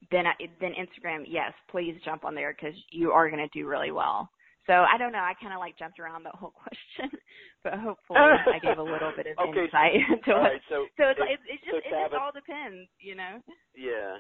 then 0.10 0.26
I, 0.26 0.34
then 0.60 0.72
Instagram, 0.72 1.26
yes, 1.28 1.54
please 1.70 1.96
jump 2.04 2.26
on 2.26 2.34
there 2.34 2.56
because 2.60 2.76
you 2.90 3.12
are 3.12 3.30
going 3.30 3.48
to 3.48 3.60
do 3.60 3.68
really 3.68 3.92
well. 3.92 4.30
So 4.66 4.74
I 4.74 4.98
don't 4.98 5.12
know. 5.12 5.20
I 5.20 5.34
kind 5.42 5.54
of 5.54 5.60
like 5.60 5.78
jumped 5.78 6.00
around 6.00 6.24
the 6.24 6.32
whole 6.34 6.52
question, 6.98 7.20
but 7.64 7.74
hopefully 7.74 8.20
I 8.20 8.60
gave 8.60 8.78
a 8.78 8.84
little 8.84 9.12
bit 9.16 9.28
of 9.28 9.38
okay, 9.50 9.66
insight 9.66 9.96
into 10.10 10.32
all 10.34 10.46
it. 10.46 10.58
Right, 10.58 10.62
so, 10.70 10.86
so 10.98 11.04
it's, 11.10 11.20
it's, 11.20 11.44
it's 11.48 11.64
just 11.64 11.72
so 11.72 11.78
it 11.78 11.84
Tabitha, 11.92 12.10
just 12.12 12.22
all 12.22 12.32
depends, 12.32 12.90
you 13.00 13.16
know. 13.16 13.42
Yeah. 13.76 14.18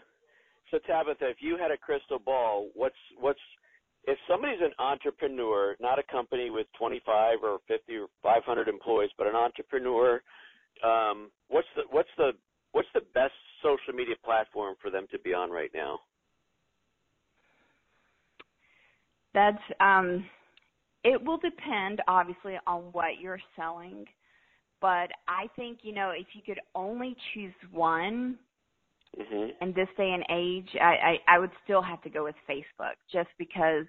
So 0.71 0.79
Tabitha, 0.87 1.27
if 1.29 1.37
you 1.41 1.57
had 1.57 1.71
a 1.71 1.77
crystal 1.77 2.19
ball, 2.19 2.69
what's 2.75 2.95
what's 3.19 3.39
if 4.05 4.17
somebody's 4.27 4.61
an 4.61 4.73
entrepreneur, 4.79 5.75
not 5.79 5.99
a 5.99 6.03
company 6.11 6.49
with 6.49 6.67
25 6.79 7.39
or 7.43 7.59
50 7.67 7.95
or 7.97 8.07
500 8.23 8.67
employees, 8.67 9.11
but 9.17 9.27
an 9.27 9.35
entrepreneur, 9.35 10.21
um, 10.83 11.31
what's 11.49 11.67
the 11.75 11.83
what's 11.91 12.09
the 12.17 12.31
what's 12.71 12.87
the 12.93 13.01
best 13.13 13.33
social 13.61 13.93
media 13.93 14.15
platform 14.23 14.75
for 14.81 14.89
them 14.89 15.05
to 15.11 15.19
be 15.19 15.33
on 15.33 15.51
right 15.51 15.71
now? 15.73 15.99
That's 19.33 19.61
um 19.79 20.25
it 21.03 21.23
will 21.23 21.37
depend 21.37 22.01
obviously 22.07 22.57
on 22.67 22.81
what 22.91 23.19
you're 23.19 23.41
selling, 23.55 24.05
but 24.81 25.09
I 25.27 25.47
think, 25.55 25.79
you 25.81 25.93
know, 25.93 26.11
if 26.11 26.27
you 26.33 26.41
could 26.45 26.59
only 26.75 27.15
choose 27.33 27.53
one 27.71 28.37
mm-hmm. 29.17 29.63
in 29.63 29.73
this 29.73 29.87
day 29.97 30.11
and 30.11 30.23
age, 30.29 30.69
I, 30.79 31.17
I 31.27 31.35
I 31.35 31.39
would 31.39 31.51
still 31.63 31.81
have 31.81 32.01
to 32.03 32.09
go 32.09 32.23
with 32.23 32.35
Facebook 32.49 32.95
just 33.11 33.29
because 33.37 33.85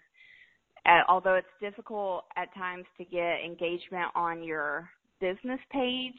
uh, 0.87 1.03
although 1.09 1.35
it's 1.35 1.46
difficult 1.61 2.25
at 2.37 2.53
times 2.55 2.85
to 2.98 3.05
get 3.05 3.44
engagement 3.44 4.09
on 4.14 4.42
your 4.42 4.88
business 5.20 5.61
page, 5.70 6.18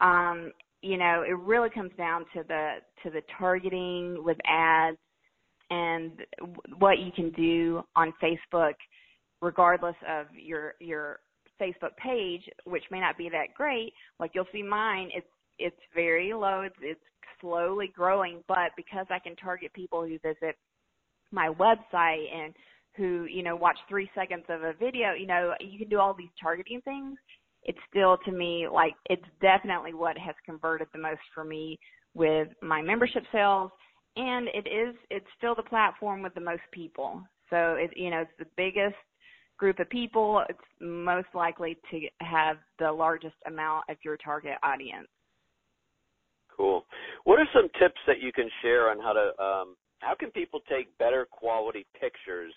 um, 0.00 0.52
you 0.82 0.96
know, 0.96 1.24
it 1.26 1.36
really 1.38 1.70
comes 1.70 1.92
down 1.96 2.24
to 2.34 2.42
the 2.46 2.76
to 3.02 3.10
the 3.10 3.22
targeting 3.38 4.22
with 4.24 4.36
ads 4.46 4.98
and 5.70 6.12
what 6.78 6.98
you 6.98 7.12
can 7.12 7.30
do 7.30 7.82
on 7.96 8.12
Facebook, 8.22 8.74
regardless 9.40 9.96
of 10.08 10.26
your 10.34 10.74
your 10.80 11.20
Facebook 11.60 11.96
page, 12.02 12.42
which 12.64 12.84
may 12.90 13.00
not 13.00 13.18
be 13.18 13.28
that 13.28 13.54
great. 13.56 13.92
Like 14.18 14.32
you'll 14.34 14.46
see 14.52 14.62
mine, 14.62 15.10
it's 15.14 15.26
it's 15.58 15.80
very 15.94 16.32
low. 16.32 16.62
It's 16.62 16.76
it's 16.80 17.00
slowly 17.40 17.92
growing, 17.94 18.42
but 18.48 18.72
because 18.76 19.06
I 19.10 19.18
can 19.18 19.36
target 19.36 19.72
people 19.72 20.02
who 20.02 20.18
visit 20.18 20.56
my 21.32 21.48
website 21.48 22.26
and 22.34 22.54
who 22.96 23.24
you 23.24 23.42
know 23.42 23.56
watch 23.56 23.78
three 23.88 24.10
seconds 24.14 24.44
of 24.48 24.62
a 24.62 24.72
video, 24.72 25.12
you 25.12 25.26
know, 25.26 25.54
you 25.60 25.78
can 25.78 25.88
do 25.88 25.98
all 25.98 26.14
these 26.14 26.28
targeting 26.40 26.80
things 26.82 27.18
it's 27.64 27.78
still 27.88 28.16
to 28.24 28.32
me 28.32 28.66
like 28.72 28.94
it's 29.08 29.24
definitely 29.40 29.94
what 29.94 30.16
has 30.16 30.34
converted 30.44 30.88
the 30.92 30.98
most 30.98 31.20
for 31.34 31.44
me 31.44 31.78
with 32.14 32.48
my 32.62 32.82
membership 32.82 33.22
sales 33.32 33.70
and 34.16 34.48
it 34.48 34.66
is 34.66 34.94
it's 35.10 35.26
still 35.36 35.54
the 35.54 35.62
platform 35.62 36.22
with 36.22 36.34
the 36.34 36.40
most 36.40 36.62
people 36.72 37.22
so 37.48 37.74
it 37.78 37.90
you 37.96 38.10
know 38.10 38.20
it's 38.20 38.30
the 38.38 38.46
biggest 38.56 38.96
group 39.60 39.78
of 39.78 39.88
people 39.90 40.42
it's 40.48 40.58
most 40.80 41.28
likely 41.34 41.76
to 41.90 42.00
have 42.20 42.56
the 42.78 42.90
largest 42.90 43.36
amount 43.46 43.84
of 43.90 43.96
your 44.02 44.16
target 44.16 44.54
audience 44.62 45.06
cool 46.56 46.86
what 47.24 47.38
are 47.38 47.48
some 47.54 47.68
tips 47.78 48.00
that 48.06 48.20
you 48.20 48.32
can 48.32 48.48
share 48.62 48.90
on 48.90 48.98
how 48.98 49.12
to 49.12 49.42
um, 49.42 49.76
how 49.98 50.14
can 50.18 50.30
people 50.30 50.60
take 50.66 50.96
better 50.96 51.28
quality 51.30 51.86
pictures 52.00 52.54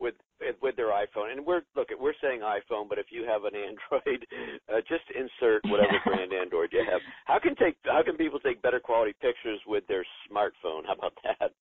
with 0.00 0.14
with 0.60 0.76
their 0.76 0.90
iPhone. 0.90 1.32
And 1.32 1.46
we're 1.46 1.62
look, 1.76 1.88
we're 1.98 2.14
saying 2.22 2.40
iPhone, 2.40 2.88
but 2.88 2.98
if 2.98 3.06
you 3.10 3.24
have 3.24 3.44
an 3.44 3.52
Android, 3.68 4.26
uh, 4.72 4.80
just 4.88 5.04
insert 5.14 5.62
whatever 5.64 5.98
brand 6.04 6.32
Android 6.32 6.70
you 6.72 6.84
have. 6.90 7.00
How 7.26 7.38
can 7.38 7.54
take 7.56 7.76
how 7.84 8.02
can 8.02 8.16
people 8.16 8.40
take 8.40 8.60
better 8.62 8.80
quality 8.80 9.14
pictures 9.20 9.60
with 9.66 9.86
their 9.86 10.04
smartphone? 10.30 10.82
How 10.86 10.94
about 10.98 11.14
that? 11.24 11.52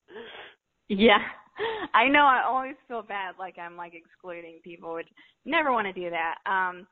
Yeah. 0.90 1.20
I 1.94 2.08
know 2.08 2.22
I 2.22 2.44
always 2.48 2.76
feel 2.88 3.04
bad 3.04 3.36
like 3.38 3.58
I'm 3.60 3.78
like 3.78 3.94
excluding 3.94 4.60
people, 4.64 4.96
which 4.96 5.08
never 5.46 5.72
want 5.72 5.88
to 5.88 5.94
do 5.94 6.10
that. 6.10 6.36
Um 6.50 6.88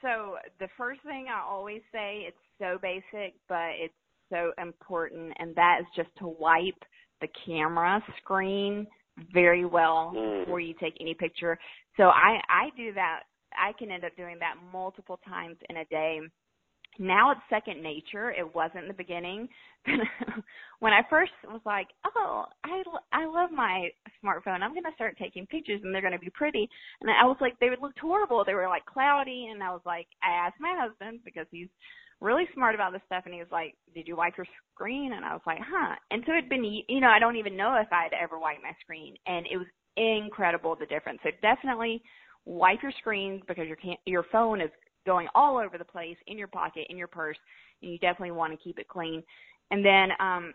so 0.00 0.36
the 0.60 0.68
first 0.76 1.00
thing 1.02 1.26
I 1.28 1.40
always 1.48 1.80
say, 1.90 2.26
it's 2.28 2.36
so 2.58 2.78
basic, 2.80 3.34
but 3.48 3.70
it's 3.76 3.94
so 4.30 4.52
important 4.60 5.32
and 5.38 5.54
that 5.56 5.78
is 5.80 5.86
just 5.96 6.10
to 6.18 6.28
wipe 6.28 6.82
the 7.20 7.28
camera 7.46 8.02
screen 8.18 8.86
very 9.32 9.64
well 9.64 10.12
mm. 10.14 10.40
before 10.40 10.60
you 10.60 10.74
take 10.80 10.94
any 11.00 11.14
picture. 11.14 11.58
So 11.96 12.04
I 12.04 12.40
I 12.48 12.70
do 12.76 12.92
that. 12.94 13.20
I 13.56 13.72
can 13.78 13.90
end 13.90 14.04
up 14.04 14.16
doing 14.16 14.36
that 14.40 14.54
multiple 14.72 15.20
times 15.26 15.56
in 15.70 15.76
a 15.78 15.84
day. 15.86 16.20
Now 16.98 17.30
it's 17.32 17.40
second 17.50 17.82
nature. 17.82 18.30
It 18.32 18.54
wasn't 18.54 18.88
the 18.88 18.94
beginning. 18.94 19.48
when 20.80 20.92
I 20.92 21.00
first 21.10 21.32
was 21.44 21.60
like, 21.66 21.88
"Oh, 22.16 22.44
I 22.64 22.82
I 23.12 23.26
love 23.26 23.50
my 23.50 23.88
smartphone. 24.24 24.62
I'm 24.62 24.72
going 24.72 24.84
to 24.84 24.94
start 24.94 25.16
taking 25.18 25.46
pictures 25.46 25.80
and 25.82 25.94
they're 25.94 26.02
going 26.02 26.12
to 26.14 26.18
be 26.18 26.30
pretty." 26.30 26.68
And 27.00 27.10
I 27.10 27.24
was 27.26 27.36
like, 27.40 27.58
they 27.60 27.70
would 27.70 27.82
look 27.82 27.98
horrible. 28.00 28.44
They 28.44 28.54
were 28.54 28.68
like 28.68 28.86
cloudy 28.86 29.48
and 29.50 29.62
I 29.62 29.70
was 29.70 29.82
like, 29.84 30.06
I 30.22 30.30
asked 30.30 30.60
my 30.60 30.74
husband 30.78 31.20
because 31.24 31.46
he's 31.50 31.68
really 32.20 32.44
smart 32.54 32.74
about 32.74 32.92
this 32.92 33.02
stuff 33.06 33.24
and 33.26 33.34
he 33.34 33.40
was 33.40 33.50
like, 33.52 33.74
Did 33.94 34.08
you 34.08 34.16
wipe 34.16 34.36
your 34.36 34.46
screen? 34.74 35.12
And 35.14 35.24
I 35.24 35.32
was 35.32 35.42
like, 35.46 35.58
Huh. 35.62 35.96
And 36.10 36.22
so 36.26 36.32
it'd 36.32 36.48
been, 36.48 36.64
you 36.64 37.00
know, 37.00 37.08
I 37.08 37.18
don't 37.18 37.36
even 37.36 37.56
know 37.56 37.76
if 37.80 37.92
I'd 37.92 38.14
ever 38.20 38.38
wiped 38.38 38.62
my 38.62 38.72
screen. 38.80 39.14
And 39.26 39.46
it 39.50 39.56
was 39.56 39.66
incredible 39.96 40.76
the 40.76 40.86
difference. 40.86 41.20
So 41.22 41.30
definitely 41.42 42.02
wipe 42.44 42.82
your 42.82 42.92
screens 42.98 43.42
because 43.46 43.66
your 43.66 43.76
can- 43.76 43.96
your 44.06 44.24
phone 44.32 44.60
is 44.60 44.70
going 45.06 45.28
all 45.34 45.58
over 45.58 45.78
the 45.78 45.84
place 45.84 46.16
in 46.26 46.38
your 46.38 46.48
pocket, 46.48 46.86
in 46.88 46.96
your 46.96 47.08
purse, 47.08 47.38
and 47.82 47.92
you 47.92 47.98
definitely 47.98 48.32
want 48.32 48.52
to 48.52 48.62
keep 48.62 48.78
it 48.78 48.88
clean. 48.88 49.22
And 49.70 49.84
then 49.84 50.10
um 50.20 50.54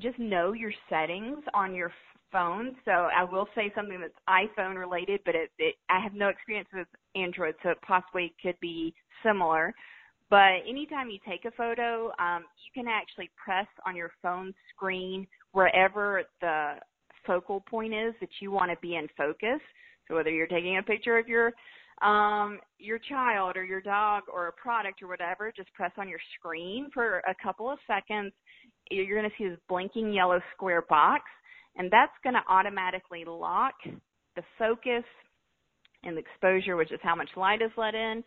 just 0.00 0.18
know 0.18 0.52
your 0.52 0.72
settings 0.88 1.44
on 1.54 1.74
your 1.74 1.92
phone. 2.30 2.74
So 2.84 2.90
I 2.90 3.24
will 3.24 3.46
say 3.54 3.70
something 3.74 4.00
that's 4.00 4.14
iPhone 4.28 4.76
related, 4.76 5.20
but 5.24 5.34
it, 5.34 5.50
it 5.58 5.74
I 5.90 6.00
have 6.00 6.14
no 6.14 6.28
experience 6.28 6.68
with 6.72 6.88
Android, 7.14 7.54
so 7.62 7.70
it 7.70 7.78
possibly 7.82 8.34
could 8.42 8.58
be 8.60 8.94
similar. 9.22 9.74
But 10.30 10.62
anytime 10.66 11.10
you 11.10 11.18
take 11.28 11.44
a 11.44 11.50
photo, 11.50 12.10
um, 12.18 12.44
you 12.64 12.72
can 12.82 12.88
actually 12.88 13.30
press 13.36 13.66
on 13.86 13.94
your 13.94 14.12
phone 14.22 14.54
screen 14.74 15.26
wherever 15.52 16.22
the 16.40 16.76
focal 17.26 17.60
point 17.68 17.92
is 17.92 18.14
that 18.20 18.30
you 18.40 18.50
want 18.50 18.70
to 18.70 18.78
be 18.80 18.96
in 18.96 19.08
focus. 19.14 19.60
So 20.08 20.14
whether 20.14 20.30
you're 20.30 20.46
taking 20.46 20.78
a 20.78 20.82
picture 20.82 21.18
of 21.18 21.28
your 21.28 21.52
um, 22.02 22.58
your 22.78 22.98
child 22.98 23.56
or 23.56 23.64
your 23.64 23.80
dog 23.80 24.24
or 24.32 24.48
a 24.48 24.52
product 24.52 25.02
or 25.02 25.08
whatever, 25.08 25.52
just 25.56 25.72
press 25.74 25.92
on 25.96 26.08
your 26.08 26.18
screen 26.38 26.88
for 26.92 27.18
a 27.20 27.34
couple 27.42 27.70
of 27.70 27.78
seconds. 27.86 28.32
You're 28.90 29.18
going 29.18 29.30
to 29.30 29.36
see 29.38 29.48
this 29.48 29.58
blinking 29.68 30.12
yellow 30.12 30.40
square 30.54 30.82
box, 30.88 31.22
and 31.76 31.90
that's 31.90 32.12
going 32.22 32.34
to 32.34 32.42
automatically 32.48 33.24
lock 33.26 33.74
the 34.36 34.42
focus 34.58 35.04
and 36.02 36.16
the 36.16 36.20
exposure, 36.20 36.76
which 36.76 36.90
is 36.92 36.98
how 37.02 37.14
much 37.14 37.28
light 37.36 37.62
is 37.62 37.70
let 37.76 37.94
in, 37.94 38.24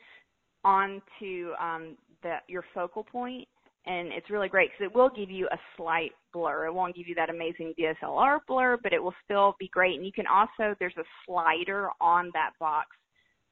onto 0.64 1.52
um, 1.60 1.98
the, 2.24 2.38
your 2.48 2.64
focal 2.74 3.04
point. 3.04 3.46
point, 3.46 3.48
and 3.88 4.12
it's 4.14 4.30
really 4.30 4.48
great 4.48 4.70
because 4.72 4.92
it 4.92 4.96
will 4.96 5.10
give 5.10 5.30
you 5.30 5.48
a 5.52 5.58
slight 5.78 6.12
blur. 6.34 6.66
It 6.68 6.74
won't 6.74 6.96
give 6.96 7.08
you 7.08 7.16
that 7.16 7.30
amazing 7.30 7.74
DSLR 7.78 8.40
blur, 8.48 8.78
but 8.82 8.94
it 8.94 9.04
will 9.04 9.14
still 9.24 9.56
be 9.60 9.68
great. 9.68 9.96
And 9.96 10.06
you 10.06 10.12
can 10.12 10.26
also 10.28 10.76
there's 10.80 10.98
a 10.98 11.04
slider 11.26 11.90
on 12.02 12.32
that 12.34 12.52
box 12.60 12.88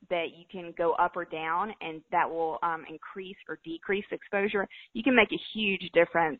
that 0.09 0.27
you 0.37 0.45
can 0.51 0.73
go 0.77 0.93
up 0.93 1.15
or 1.15 1.25
down, 1.25 1.73
and 1.81 2.01
that 2.11 2.29
will 2.29 2.59
um, 2.63 2.85
increase 2.89 3.37
or 3.47 3.59
decrease 3.63 4.05
exposure. 4.11 4.67
You 4.93 5.03
can 5.03 5.15
make 5.15 5.31
a 5.31 5.41
huge 5.53 5.89
difference 5.93 6.39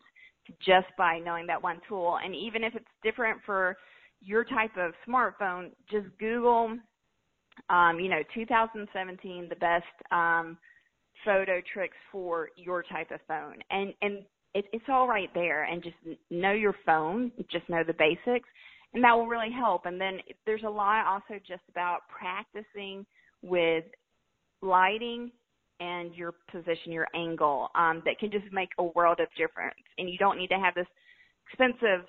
just 0.64 0.86
by 0.98 1.18
knowing 1.18 1.46
that 1.46 1.62
one 1.62 1.80
tool. 1.88 2.18
And 2.22 2.34
even 2.34 2.64
if 2.64 2.74
it's 2.74 2.84
different 3.02 3.40
for 3.46 3.76
your 4.20 4.44
type 4.44 4.76
of 4.78 4.92
smartphone, 5.08 5.70
just 5.90 6.06
Google, 6.18 6.76
um, 7.70 8.00
you 8.00 8.08
know, 8.08 8.22
2017, 8.34 9.48
the 9.48 9.56
best 9.56 9.84
um, 10.10 10.58
photo 11.24 11.60
tricks 11.72 11.96
for 12.10 12.48
your 12.56 12.82
type 12.82 13.10
of 13.10 13.20
phone, 13.26 13.56
and 13.70 13.94
and 14.02 14.24
it, 14.54 14.66
it's 14.72 14.84
all 14.88 15.08
right 15.08 15.30
there. 15.34 15.64
And 15.64 15.82
just 15.82 15.96
know 16.30 16.52
your 16.52 16.74
phone, 16.84 17.32
just 17.50 17.68
know 17.68 17.82
the 17.84 17.94
basics, 17.94 18.48
and 18.92 19.02
that 19.04 19.12
will 19.12 19.26
really 19.26 19.52
help. 19.52 19.86
And 19.86 20.00
then 20.00 20.18
there's 20.46 20.62
a 20.66 20.70
lot 20.70 21.06
also 21.06 21.40
just 21.46 21.62
about 21.70 22.00
practicing 22.08 23.06
with 23.44 23.84
lighting 24.62 25.30
and 25.80 26.14
your 26.14 26.34
position, 26.50 26.92
your 26.92 27.08
angle, 27.14 27.68
um, 27.74 28.02
that 28.04 28.18
can 28.18 28.30
just 28.30 28.50
make 28.52 28.70
a 28.78 28.84
world 28.84 29.20
of 29.20 29.28
difference. 29.36 29.74
And 29.98 30.08
you 30.08 30.18
don't 30.18 30.38
need 30.38 30.48
to 30.48 30.58
have 30.58 30.74
this 30.74 30.86
expensive 31.48 32.06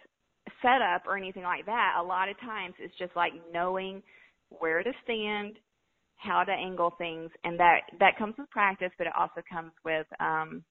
setup 0.61 1.03
or 1.07 1.17
anything 1.17 1.43
like 1.43 1.65
that. 1.65 1.95
A 1.99 2.03
lot 2.03 2.29
of 2.29 2.39
times 2.39 2.75
it's 2.79 2.97
just 2.97 3.15
like 3.15 3.33
knowing 3.51 4.01
where 4.49 4.83
to 4.83 4.91
stand, 5.03 5.57
how 6.17 6.43
to 6.43 6.51
angle 6.51 6.93
things, 6.97 7.29
and 7.43 7.59
that 7.59 7.81
that 7.99 8.17
comes 8.17 8.35
with 8.37 8.49
practice, 8.49 8.91
but 8.97 9.07
it 9.07 9.13
also 9.17 9.41
comes 9.51 9.71
with 9.83 10.07
um, 10.19 10.63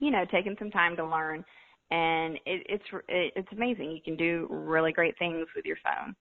you 0.00 0.10
know 0.10 0.24
taking 0.32 0.56
some 0.58 0.70
time 0.70 0.96
to 0.96 1.06
learn. 1.06 1.44
And 1.90 2.36
it, 2.46 2.66
it's 2.68 2.84
it, 3.08 3.32
it's 3.36 3.52
amazing. 3.52 3.90
You 3.90 4.00
can 4.04 4.16
do 4.16 4.48
really 4.50 4.92
great 4.92 5.16
things 5.18 5.46
with 5.54 5.64
your 5.64 5.76
phone. 5.84 6.14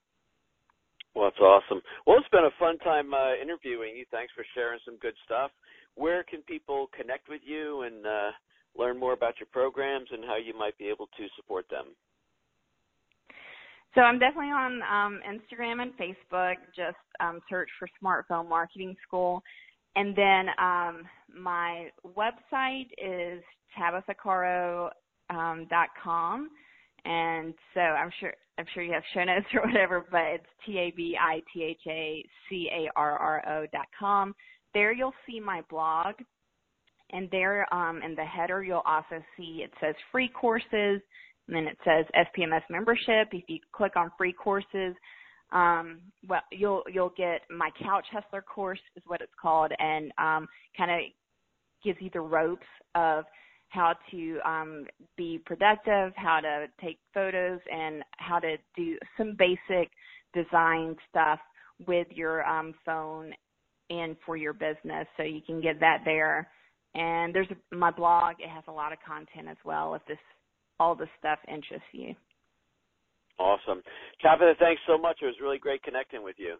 Well, 1.15 1.25
that's 1.25 1.39
awesome. 1.39 1.81
Well, 2.07 2.17
it's 2.17 2.29
been 2.29 2.45
a 2.45 2.59
fun 2.59 2.77
time 2.79 3.13
uh, 3.13 3.35
interviewing 3.41 3.95
you. 3.95 4.05
Thanks 4.09 4.33
for 4.35 4.43
sharing 4.55 4.79
some 4.83 4.97
good 4.97 5.13
stuff. 5.25 5.51
Where 5.95 6.23
can 6.23 6.41
people 6.41 6.89
connect 6.95 7.29
with 7.29 7.41
you 7.45 7.83
and 7.83 8.05
uh, 8.05 8.31
learn 8.75 8.99
more 8.99 9.13
about 9.13 9.35
your 9.39 9.47
programs 9.51 10.09
and 10.11 10.25
how 10.25 10.37
you 10.37 10.57
might 10.57 10.77
be 10.77 10.85
able 10.85 11.07
to 11.17 11.27
support 11.35 11.65
them? 11.69 11.95
So 13.95 14.01
I'm 14.01 14.17
definitely 14.17 14.51
on 14.51 14.81
um, 14.81 15.19
Instagram 15.21 15.81
and 15.83 15.93
Facebook. 15.97 16.55
Just 16.75 16.97
um, 17.19 17.39
search 17.47 17.69
for 17.77 17.87
Smartphone 18.01 18.49
Marketing 18.49 18.95
School, 19.07 19.43
and 19.95 20.15
then 20.15 20.47
um, 20.59 21.03
my 21.31 21.89
website 22.17 22.87
is 22.97 23.43
tabithacarro.com. 23.79 24.89
Um, 25.29 26.49
and 27.05 27.53
so 27.73 27.81
I'm 27.81 28.11
sure 28.19 28.33
I'm 28.57 28.65
sure 28.73 28.83
you 28.83 28.93
have 28.93 29.03
show 29.13 29.23
notes 29.23 29.45
or 29.53 29.67
whatever, 29.67 30.05
but 30.11 30.21
it's 30.35 30.45
T 30.65 30.77
A 30.77 30.93
B 30.95 31.17
I 31.19 31.41
T 31.53 31.63
H 31.63 31.81
A 31.87 32.25
C 32.49 32.69
A 32.71 32.89
R 32.95 33.17
R 33.17 33.49
O 33.59 33.65
dot 33.71 33.87
com. 33.97 34.35
There 34.73 34.93
you'll 34.93 35.13
see 35.27 35.39
my 35.39 35.61
blog, 35.69 36.15
and 37.11 37.29
there 37.31 37.71
um, 37.73 38.01
in 38.03 38.15
the 38.15 38.23
header 38.23 38.63
you'll 38.63 38.83
also 38.85 39.23
see 39.37 39.63
it 39.63 39.71
says 39.79 39.95
free 40.11 40.29
courses 40.29 41.01
and 41.47 41.55
then 41.55 41.67
it 41.67 41.77
says 41.83 42.05
SPMS 42.15 42.61
membership. 42.69 43.29
If 43.31 43.43
you 43.47 43.59
click 43.73 43.95
on 43.95 44.11
free 44.17 44.33
courses, 44.33 44.95
um, 45.51 45.99
well, 46.27 46.41
you'll 46.51 46.83
you'll 46.91 47.13
get 47.17 47.41
my 47.49 47.69
Couch 47.83 48.05
Hustler 48.11 48.41
course 48.41 48.79
is 48.95 49.03
what 49.05 49.21
it's 49.21 49.33
called, 49.41 49.71
and 49.77 50.11
um, 50.17 50.47
kind 50.77 50.91
of 50.91 50.99
gives 51.83 51.99
you 52.01 52.09
the 52.13 52.21
ropes 52.21 52.65
of 52.95 53.25
how 53.73 53.95
to 54.11 54.39
um, 54.45 54.85
be 55.17 55.41
productive, 55.45 56.13
how 56.15 56.39
to 56.39 56.67
take 56.81 56.99
photos, 57.13 57.59
and 57.71 58.03
how 58.17 58.39
to 58.39 58.55
do 58.75 58.97
some 59.17 59.35
basic 59.37 59.89
design 60.33 60.95
stuff 61.09 61.39
with 61.87 62.07
your 62.11 62.45
um, 62.47 62.73
phone 62.85 63.33
and 63.89 64.15
for 64.25 64.37
your 64.37 64.53
business. 64.53 65.07
So 65.17 65.23
you 65.23 65.41
can 65.45 65.59
get 65.59 65.79
that 65.79 66.01
there. 66.05 66.49
And 66.95 67.33
there's 67.33 67.47
my 67.71 67.89
blog. 67.89 68.35
It 68.39 68.49
has 68.49 68.63
a 68.67 68.71
lot 68.71 68.93
of 68.93 68.99
content 69.05 69.47
as 69.49 69.57
well. 69.65 69.95
If 69.95 70.05
this 70.07 70.17
all 70.79 70.95
the 70.95 71.07
stuff 71.19 71.39
interests 71.47 71.87
you. 71.91 72.15
Awesome. 73.39 73.81
Tabitha, 74.21 74.53
thanks 74.59 74.81
so 74.87 74.97
much. 74.97 75.17
It 75.21 75.25
was 75.25 75.35
really 75.41 75.57
great 75.57 75.81
connecting 75.81 76.23
with 76.23 76.35
you. 76.37 76.57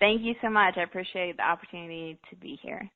Thank 0.00 0.22
you 0.22 0.34
so 0.42 0.50
much. 0.50 0.74
I 0.76 0.82
appreciate 0.82 1.36
the 1.36 1.42
opportunity 1.42 2.18
to 2.30 2.36
be 2.36 2.58
here. 2.62 2.90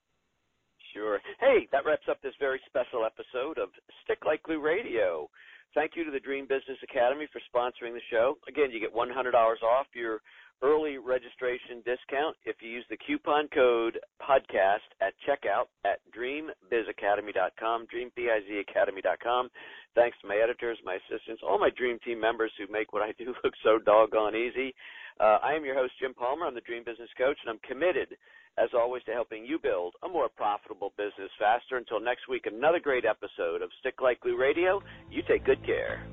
Sure. 0.92 1.20
Hey, 1.40 1.68
that 1.72 1.84
wraps 1.84 2.06
up 2.10 2.20
this 2.22 2.34
very 2.40 2.60
special 2.66 3.04
episode 3.04 3.58
of 3.58 3.68
Stick 4.04 4.18
Like 4.26 4.42
Glue 4.42 4.60
Radio. 4.60 5.28
Thank 5.74 5.92
you 5.94 6.04
to 6.04 6.10
the 6.10 6.18
Dream 6.18 6.46
Business 6.46 6.78
Academy 6.82 7.28
for 7.32 7.40
sponsoring 7.46 7.94
the 7.94 8.02
show. 8.10 8.38
Again, 8.48 8.70
you 8.72 8.80
get 8.80 8.94
$100 8.94 9.32
off 9.62 9.86
your 9.94 10.20
early 10.62 10.98
registration 10.98 11.80
discount 11.86 12.36
if 12.44 12.56
you 12.60 12.68
use 12.68 12.84
the 12.90 12.98
coupon 13.06 13.48
code 13.54 13.98
podcast 14.20 14.84
at 15.00 15.14
checkout 15.24 15.66
at 15.84 16.00
dreambizacademy.com, 16.12 17.86
dreambizacademy.com. 17.86 19.48
Thanks 19.94 20.16
to 20.20 20.28
my 20.28 20.36
editors, 20.36 20.78
my 20.84 20.98
assistants, 21.06 21.42
all 21.46 21.58
my 21.58 21.70
dream 21.76 21.98
team 22.04 22.20
members 22.20 22.52
who 22.58 22.70
make 22.70 22.92
what 22.92 23.02
I 23.02 23.12
do 23.16 23.34
look 23.44 23.54
so 23.62 23.78
doggone 23.78 24.36
easy. 24.36 24.74
Uh, 25.18 25.38
I 25.42 25.52
am 25.52 25.64
your 25.64 25.74
host, 25.74 25.92
Jim 26.00 26.14
Palmer. 26.14 26.46
I'm 26.46 26.54
the 26.54 26.60
Dream 26.62 26.82
Business 26.84 27.10
Coach, 27.16 27.38
and 27.44 27.50
I'm 27.50 27.60
committed, 27.68 28.16
as 28.58 28.70
always, 28.74 29.02
to 29.04 29.12
helping 29.12 29.44
you 29.44 29.58
build 29.58 29.94
a 30.02 30.08
more 30.08 30.28
profitable 30.28 30.92
business 30.96 31.30
faster. 31.38 31.76
Until 31.76 32.00
next 32.00 32.28
week, 32.28 32.46
another 32.46 32.80
great 32.80 33.04
episode 33.04 33.62
of 33.62 33.70
Stick 33.80 34.00
Like 34.02 34.20
Glue 34.20 34.38
Radio. 34.38 34.82
You 35.10 35.22
take 35.26 35.44
good 35.44 35.64
care. 35.64 36.04